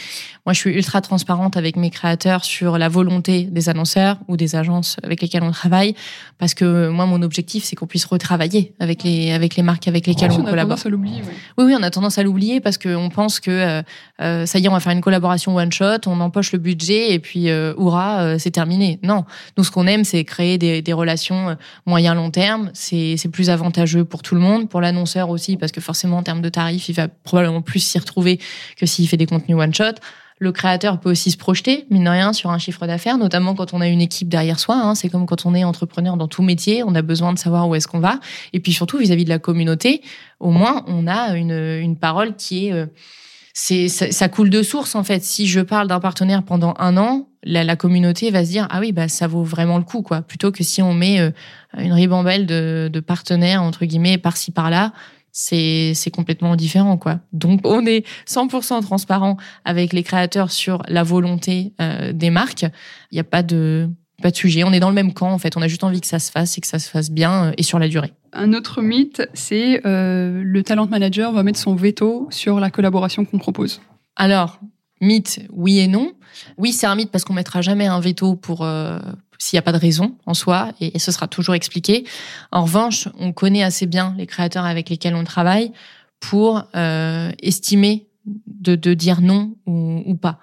[0.46, 4.56] moi, je suis ultra transparente avec mes créateurs sur la volonté des annonceurs ou des
[4.56, 5.96] agences avec lesquelles on travaille,
[6.38, 10.06] parce que moi, mon objectif, c'est qu'on puisse retravailler avec les avec les marques avec
[10.06, 10.76] lesquelles on, on, a collabore.
[10.76, 11.22] Tendance à l'oublier.
[11.26, 11.34] Oui.
[11.58, 13.82] oui, oui, on a tendance à l'oublier parce qu'on pense que euh,
[14.22, 17.14] euh, ça y est, on va faire une collaboration one shot, on empoche le budget
[17.14, 19.00] et puis euh, hurrah, euh, c'est terminé.
[19.04, 19.26] Non,
[19.58, 22.72] nous, ce qu'on aime, c'est créer des, des relations moyen long terme.
[22.74, 26.42] C'est plus avantageux pour tout le monde, pour l'annonceur aussi, parce que forcément en termes
[26.42, 28.40] de tarifs, il va probablement plus s'y retrouver
[28.78, 29.96] que s'il fait des contenus one shot.
[30.40, 33.74] Le créateur peut aussi se projeter, mine de rien, sur un chiffre d'affaires, notamment quand
[33.74, 34.76] on a une équipe derrière soi.
[34.76, 34.96] Hein.
[34.96, 37.76] C'est comme quand on est entrepreneur dans tout métier, on a besoin de savoir où
[37.76, 38.20] est-ce qu'on va.
[38.52, 40.02] Et puis surtout, vis-à-vis de la communauté,
[40.40, 42.74] au moins, on a une, une parole qui est...
[42.74, 42.88] Euh,
[43.54, 45.24] c'est ça, coule de source en fait.
[45.24, 48.80] Si je parle d'un partenaire pendant un an, la, la, communauté va se dire ah
[48.80, 50.22] oui bah ça vaut vraiment le coup quoi.
[50.22, 51.32] Plutôt que si on met euh,
[51.78, 54.94] une ribambelle de, de partenaires entre guillemets par-ci par-là,
[55.34, 57.20] c'est c'est complètement différent quoi.
[57.34, 62.66] Donc on est 100% transparent avec les créateurs sur la volonté euh, des marques.
[63.12, 63.90] Il n'y a pas de
[64.22, 64.64] pas de sujet.
[64.64, 65.58] On est dans le même camp en fait.
[65.58, 67.52] On a juste envie que ça se fasse et que ça se fasse bien euh,
[67.58, 68.14] et sur la durée.
[68.32, 73.26] Un autre mythe, c'est euh, le talent manager va mettre son veto sur la collaboration
[73.26, 73.82] qu'on propose.
[74.16, 74.60] Alors,
[75.04, 76.14] mythe, oui et non.
[76.58, 79.00] Oui, c'est un mythe parce qu'on mettra jamais un veto pour euh,
[79.38, 82.06] s'il n'y a pas de raison en soi et, ce sera toujours expliqué.
[82.52, 85.72] En revanche, on connaît assez bien les créateurs avec lesquels on travaille
[86.20, 88.08] pour euh, estimer
[88.64, 90.40] de, de dire non ou, ou pas.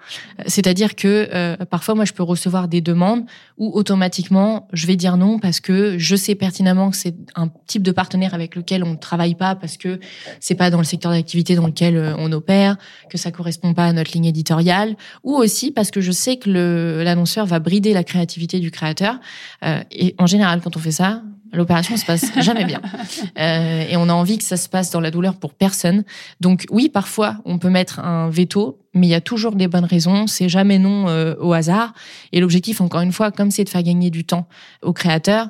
[0.47, 3.25] C'est-à-dire que euh, parfois, moi, je peux recevoir des demandes
[3.57, 7.83] où automatiquement, je vais dire non parce que je sais pertinemment que c'est un type
[7.83, 9.99] de partenaire avec lequel on ne travaille pas parce que
[10.39, 12.77] c'est pas dans le secteur d'activité dans lequel euh, on opère,
[13.09, 17.01] que ça correspond pas à notre ligne éditoriale, ou aussi parce que je sais que
[17.03, 19.19] l'annonceur va brider la créativité du créateur.
[19.63, 21.23] Euh, et en général, quand on fait ça,
[21.53, 22.81] l'opération se passe jamais bien.
[23.37, 26.03] Euh, et on a envie que ça se passe dans la douleur pour personne.
[26.39, 29.85] Donc oui, parfois, on peut mettre un veto, mais il y a toujours des bonnes
[29.85, 30.27] raisons.
[30.27, 31.93] C'est jamais non euh, au hasard.
[32.31, 34.47] Et l'objectif, encore une fois, comme c'est de faire gagner du temps
[34.81, 35.49] au créateur,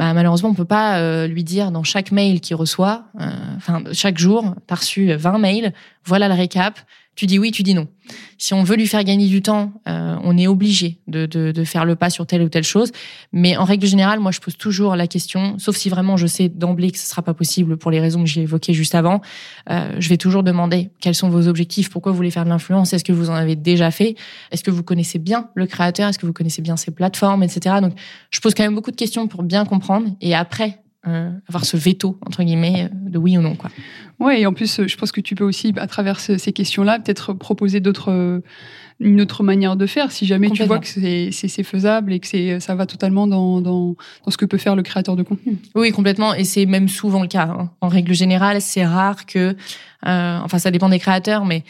[0.00, 3.28] bah, malheureusement, on peut pas euh, lui dire dans chaque mail qu'il reçoit, euh,
[3.58, 5.74] enfin chaque jour, t'as reçu 20 mails,
[6.06, 6.78] voilà le récap,
[7.20, 7.86] tu dis oui, tu dis non.
[8.38, 11.94] Si on veut lui faire gagner du temps, euh, on est obligé de, faire le
[11.94, 12.92] pas sur telle ou telle chose.
[13.30, 16.48] Mais en règle générale, moi, je pose toujours la question, sauf si vraiment je sais
[16.48, 19.20] d'emblée que ce sera pas possible pour les raisons que j'ai évoquées juste avant.
[19.68, 22.94] Euh, je vais toujours demander quels sont vos objectifs, pourquoi vous voulez faire de l'influence,
[22.94, 24.14] est-ce que vous en avez déjà fait,
[24.50, 27.76] est-ce que vous connaissez bien le créateur, est-ce que vous connaissez bien ses plateformes, etc.
[27.82, 27.92] Donc,
[28.30, 30.08] je pose quand même beaucoup de questions pour bien comprendre.
[30.22, 33.70] Et après, euh, avoir ce veto entre guillemets de oui ou non quoi.
[34.18, 37.32] Ouais et en plus je pense que tu peux aussi à travers ces questions-là peut-être
[37.32, 38.42] proposer d'autres
[39.00, 42.60] une autre manière de faire si jamais tu vois que c'est faisable et que c'est
[42.60, 45.56] ça va totalement dans, dans, dans ce que peut faire le créateur de contenu.
[45.74, 47.48] Oui complètement et c'est même souvent le cas.
[47.58, 47.70] Hein.
[47.80, 49.56] En règle générale c'est rare que
[50.06, 51.64] euh, enfin ça dépend des créateurs mais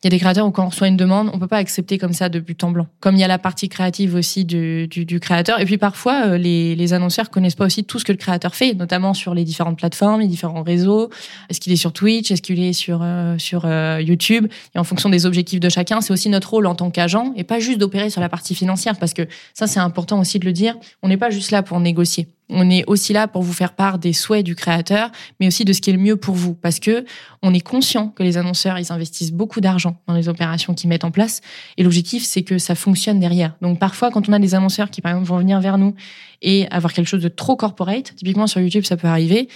[0.00, 1.98] Il y a des créateurs où quand on reçoit une demande, on peut pas accepter
[1.98, 2.86] comme ça de but en blanc.
[3.00, 5.58] Comme il y a la partie créative aussi du, du, du créateur.
[5.58, 8.54] Et puis parfois, euh, les, les annonceurs connaissent pas aussi tout ce que le créateur
[8.54, 11.10] fait, notamment sur les différentes plateformes, les différents réseaux.
[11.50, 12.30] Est-ce qu'il est sur Twitch?
[12.30, 14.46] Est-ce qu'il est sur euh, sur euh, YouTube?
[14.76, 17.42] Et en fonction des objectifs de chacun, c'est aussi notre rôle en tant qu'agent et
[17.42, 20.52] pas juste d'opérer sur la partie financière, parce que ça c'est important aussi de le
[20.52, 20.76] dire.
[21.02, 22.28] On n'est pas juste là pour négocier.
[22.50, 25.72] On est aussi là pour vous faire part des souhaits du créateur, mais aussi de
[25.74, 27.04] ce qui est le mieux pour vous, parce que
[27.42, 31.04] on est conscient que les annonceurs ils investissent beaucoup d'argent dans les opérations qu'ils mettent
[31.04, 31.42] en place,
[31.76, 33.54] et l'objectif c'est que ça fonctionne derrière.
[33.60, 35.94] Donc parfois, quand on a des annonceurs qui par exemple vont venir vers nous
[36.40, 39.48] et avoir quelque chose de trop corporate, typiquement sur YouTube ça peut arriver,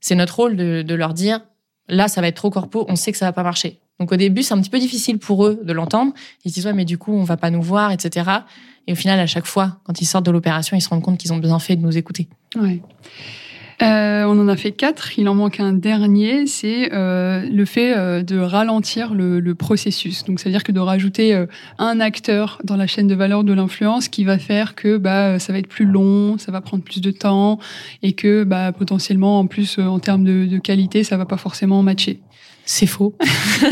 [0.00, 1.40] c'est notre rôle de, leur dire
[1.88, 3.78] là ça va être trop corpo, on sait que ça va pas marcher.
[4.00, 6.14] Donc au début, c'est un petit peu difficile pour eux de l'entendre.
[6.44, 8.30] Ils se disent ouais, mais du coup, on va pas nous voir, etc.
[8.86, 11.18] Et au final, à chaque fois, quand ils sortent de l'opération, ils se rendent compte
[11.18, 12.26] qu'ils ont bien fait de nous écouter.
[12.56, 12.80] Ouais.
[13.82, 15.18] Euh, on en a fait quatre.
[15.18, 20.24] Il en manque un dernier, c'est euh, le fait euh, de ralentir le, le processus.
[20.24, 21.46] Donc, c'est-à-dire que de rajouter euh,
[21.78, 25.54] un acteur dans la chaîne de valeur de l'influence qui va faire que bah ça
[25.54, 27.58] va être plus long, ça va prendre plus de temps
[28.02, 31.38] et que bah potentiellement en plus euh, en termes de, de qualité, ça va pas
[31.38, 32.20] forcément matcher.
[32.64, 33.14] C'est faux.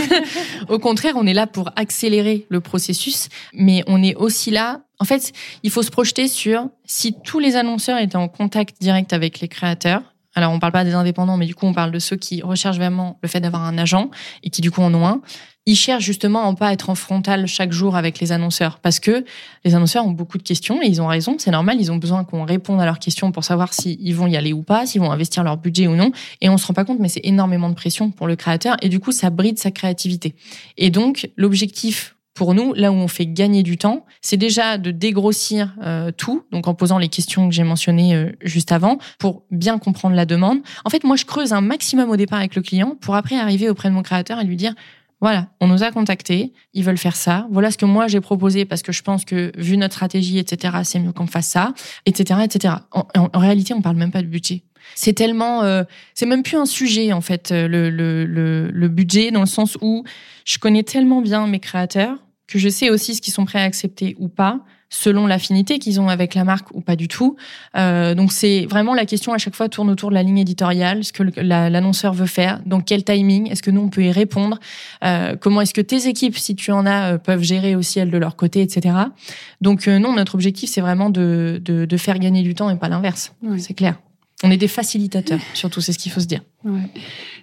[0.68, 4.82] Au contraire, on est là pour accélérer le processus, mais on est aussi là.
[4.98, 5.32] En fait,
[5.62, 9.48] il faut se projeter sur si tous les annonceurs étaient en contact direct avec les
[9.48, 10.02] créateurs.
[10.38, 12.76] Alors, on parle pas des indépendants, mais du coup, on parle de ceux qui recherchent
[12.76, 14.08] vraiment le fait d'avoir un agent
[14.44, 15.20] et qui, du coup, en ont un.
[15.66, 19.00] Ils cherchent justement à ne pas être en frontal chaque jour avec les annonceurs parce
[19.00, 19.24] que
[19.64, 22.22] les annonceurs ont beaucoup de questions et ils ont raison, c'est normal, ils ont besoin
[22.22, 25.10] qu'on réponde à leurs questions pour savoir s'ils vont y aller ou pas, s'ils vont
[25.10, 26.12] investir leur budget ou non.
[26.40, 28.88] Et on se rend pas compte, mais c'est énormément de pression pour le créateur et
[28.88, 30.36] du coup, ça bride sa créativité.
[30.76, 34.92] Et donc, l'objectif pour nous, là où on fait gagner du temps, c'est déjà de
[34.92, 39.42] dégrossir euh, tout, donc en posant les questions que j'ai mentionnées euh, juste avant, pour
[39.50, 40.60] bien comprendre la demande.
[40.84, 43.68] En fait, moi, je creuse un maximum au départ avec le client pour après arriver
[43.68, 44.72] auprès de mon créateur et lui dire,
[45.20, 47.48] voilà, on nous a contactés, ils veulent faire ça.
[47.50, 50.76] Voilà ce que moi j'ai proposé parce que je pense que vu notre stratégie, etc.,
[50.84, 51.74] c'est mieux qu'on fasse ça,
[52.06, 52.74] etc., etc.
[52.92, 54.62] En, réalité, on parle même pas de budget.
[54.94, 55.82] C'est tellement, euh,
[56.14, 59.76] c'est même plus un sujet en fait le, le, le, le budget dans le sens
[59.80, 60.04] où
[60.44, 62.16] je connais tellement bien mes créateurs
[62.48, 66.00] que je sais aussi ce qu'ils sont prêts à accepter ou pas, selon l'affinité qu'ils
[66.00, 67.36] ont avec la marque ou pas du tout.
[67.76, 71.04] Euh, donc c'est vraiment la question à chaque fois tourne autour de la ligne éditoriale,
[71.04, 74.58] ce que l'annonceur veut faire, dans quel timing, est-ce que nous on peut y répondre,
[75.04, 78.10] euh, comment est-ce que tes équipes, si tu en as, euh, peuvent gérer aussi elles
[78.10, 78.96] de leur côté, etc.
[79.60, 82.76] Donc euh, non, notre objectif c'est vraiment de, de, de, faire gagner du temps et
[82.76, 83.60] pas l'inverse, oui.
[83.60, 83.96] c'est clair.
[84.44, 86.42] On est des facilitateurs, surtout, c'est ce qu'il faut se dire.
[86.64, 86.80] Ouais.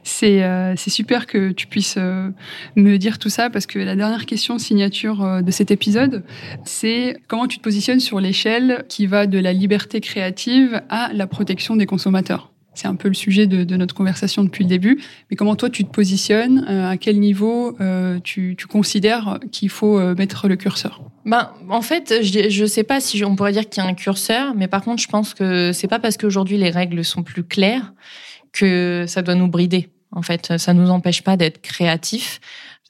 [0.03, 2.29] C'est euh, super que tu puisses euh,
[2.77, 6.23] me dire tout ça parce que la dernière question signature euh, de cet épisode,
[6.63, 11.27] c'est comment tu te positionnes sur l'échelle qui va de la liberté créative à la
[11.27, 12.51] protection des consommateurs?
[12.75, 15.01] C'est un peu le sujet de, notre conversation depuis le début.
[15.29, 19.97] Mais comment toi tu te positionnes euh, À quel niveau euh, tu, considères qu'il faut
[19.97, 21.01] euh, mettre le curseur?
[21.25, 23.93] Ben, en fait, je, je sais pas si on pourrait dire qu'il y a un
[23.93, 27.43] curseur, mais par contre, je pense que c'est pas parce qu'aujourd'hui les règles sont plus
[27.43, 27.93] claires
[28.51, 29.89] que ça doit nous brider.
[30.11, 32.39] En fait, ça nous empêche pas d'être créatifs.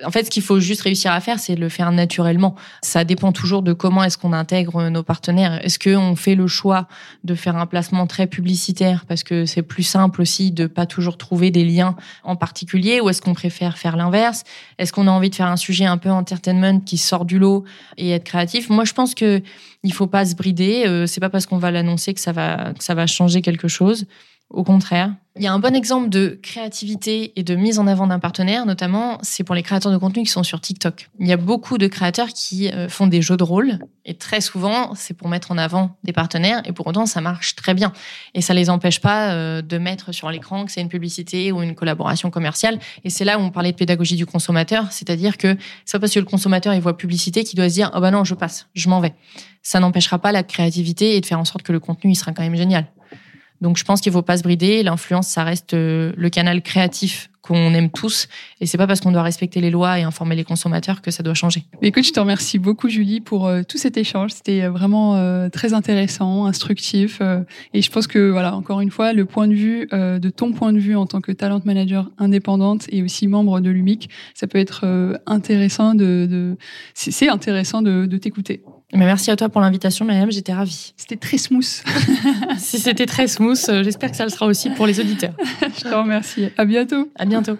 [0.04, 2.56] En fait, ce qu'il faut juste réussir à faire, c'est le faire naturellement.
[2.82, 5.64] Ça dépend toujours de comment est-ce qu'on intègre nos partenaires.
[5.64, 6.89] Est-ce qu'on fait le choix
[7.24, 11.18] de faire un placement très publicitaire parce que c'est plus simple aussi de pas toujours
[11.18, 14.43] trouver des liens en particulier ou est-ce qu'on préfère faire l'inverse?
[14.80, 17.64] Est-ce qu'on a envie de faire un sujet un peu entertainment qui sort du lot
[17.96, 18.70] et être créatif?
[18.70, 19.41] Moi, je pense que
[19.84, 20.84] il faut pas se brider.
[20.88, 23.70] Euh, c'est pas parce qu'on va l'annoncer que ça va que ça va changer quelque
[23.70, 24.08] chose.
[24.50, 28.08] Au contraire, il y a un bon exemple de créativité et de mise en avant
[28.08, 31.10] d'un partenaire, notamment, c'est pour les créateurs de contenu qui sont sur TikTok.
[31.20, 34.39] Il y a beaucoup de créateurs qui euh, font des jeux de rôle, et très
[34.39, 37.91] souvent, c'est pour mettre en avant des partenaires, et pour autant, ça marche très bien.
[38.34, 41.62] Et ça les empêche pas euh, de mettre sur l'écran que c'est une publicité ou
[41.62, 42.80] une collaboration commerciale.
[43.04, 46.14] Et c'est là où on parlait de pédagogie du consommateur, c'est-à-dire que c'est pas parce
[46.14, 48.68] que le consommateur il voit publicité qu'il doit se dire, oh bah non, je passe,
[48.74, 49.14] je m'en vais.
[49.64, 52.32] Ça n'empêchera pas la créativité et de faire en sorte que le contenu il sera
[52.32, 52.86] quand même génial.
[53.66, 54.84] Donc je pense qu'il ne faut pas se brider.
[54.84, 58.28] L'influence, ça reste euh, le canal créatif qu'on aime tous.
[58.61, 61.24] Et c'est pas parce qu'on doit respecter les lois et informer les consommateurs que ça
[61.24, 61.63] doit changer.
[61.82, 64.34] Écoute, je te remercie beaucoup, Julie, pour euh, tout cet échange.
[64.34, 67.22] C'était euh, vraiment très intéressant, instructif.
[67.74, 70.72] Et je pense que, voilà, encore une fois, le point de vue, de ton point
[70.72, 74.59] de vue en tant que talent manager indépendante et aussi membre de l'UMIC, ça peut
[74.59, 74.86] être
[75.26, 76.57] intéressant de, de
[76.93, 78.61] c'est intéressant de, de t'écouter.
[78.93, 80.31] Mais merci à toi pour l'invitation, Myriam.
[80.31, 80.93] J'étais ravie.
[80.95, 81.63] C'était très smooth.
[82.57, 85.33] si c'était très smooth, j'espère que ça le sera aussi pour les auditeurs.
[85.61, 86.49] je te remercie.
[86.57, 87.09] À bientôt.
[87.15, 87.57] À bientôt.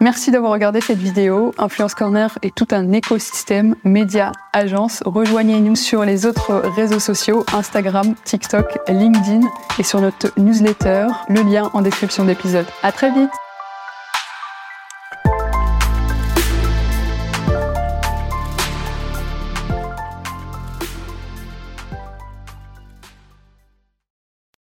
[0.00, 1.54] Merci d'avoir regardé cette vidéo.
[1.56, 5.02] Influence Corner est tout un écosystème média, agence.
[5.06, 9.40] Rejoignez-nous sur les autres réseaux sociaux, Instagram, TikTok, LinkedIn
[9.78, 11.06] et sur notre newsletter.
[11.28, 12.66] Le lien en description d'épisode.
[12.82, 13.30] À très vite!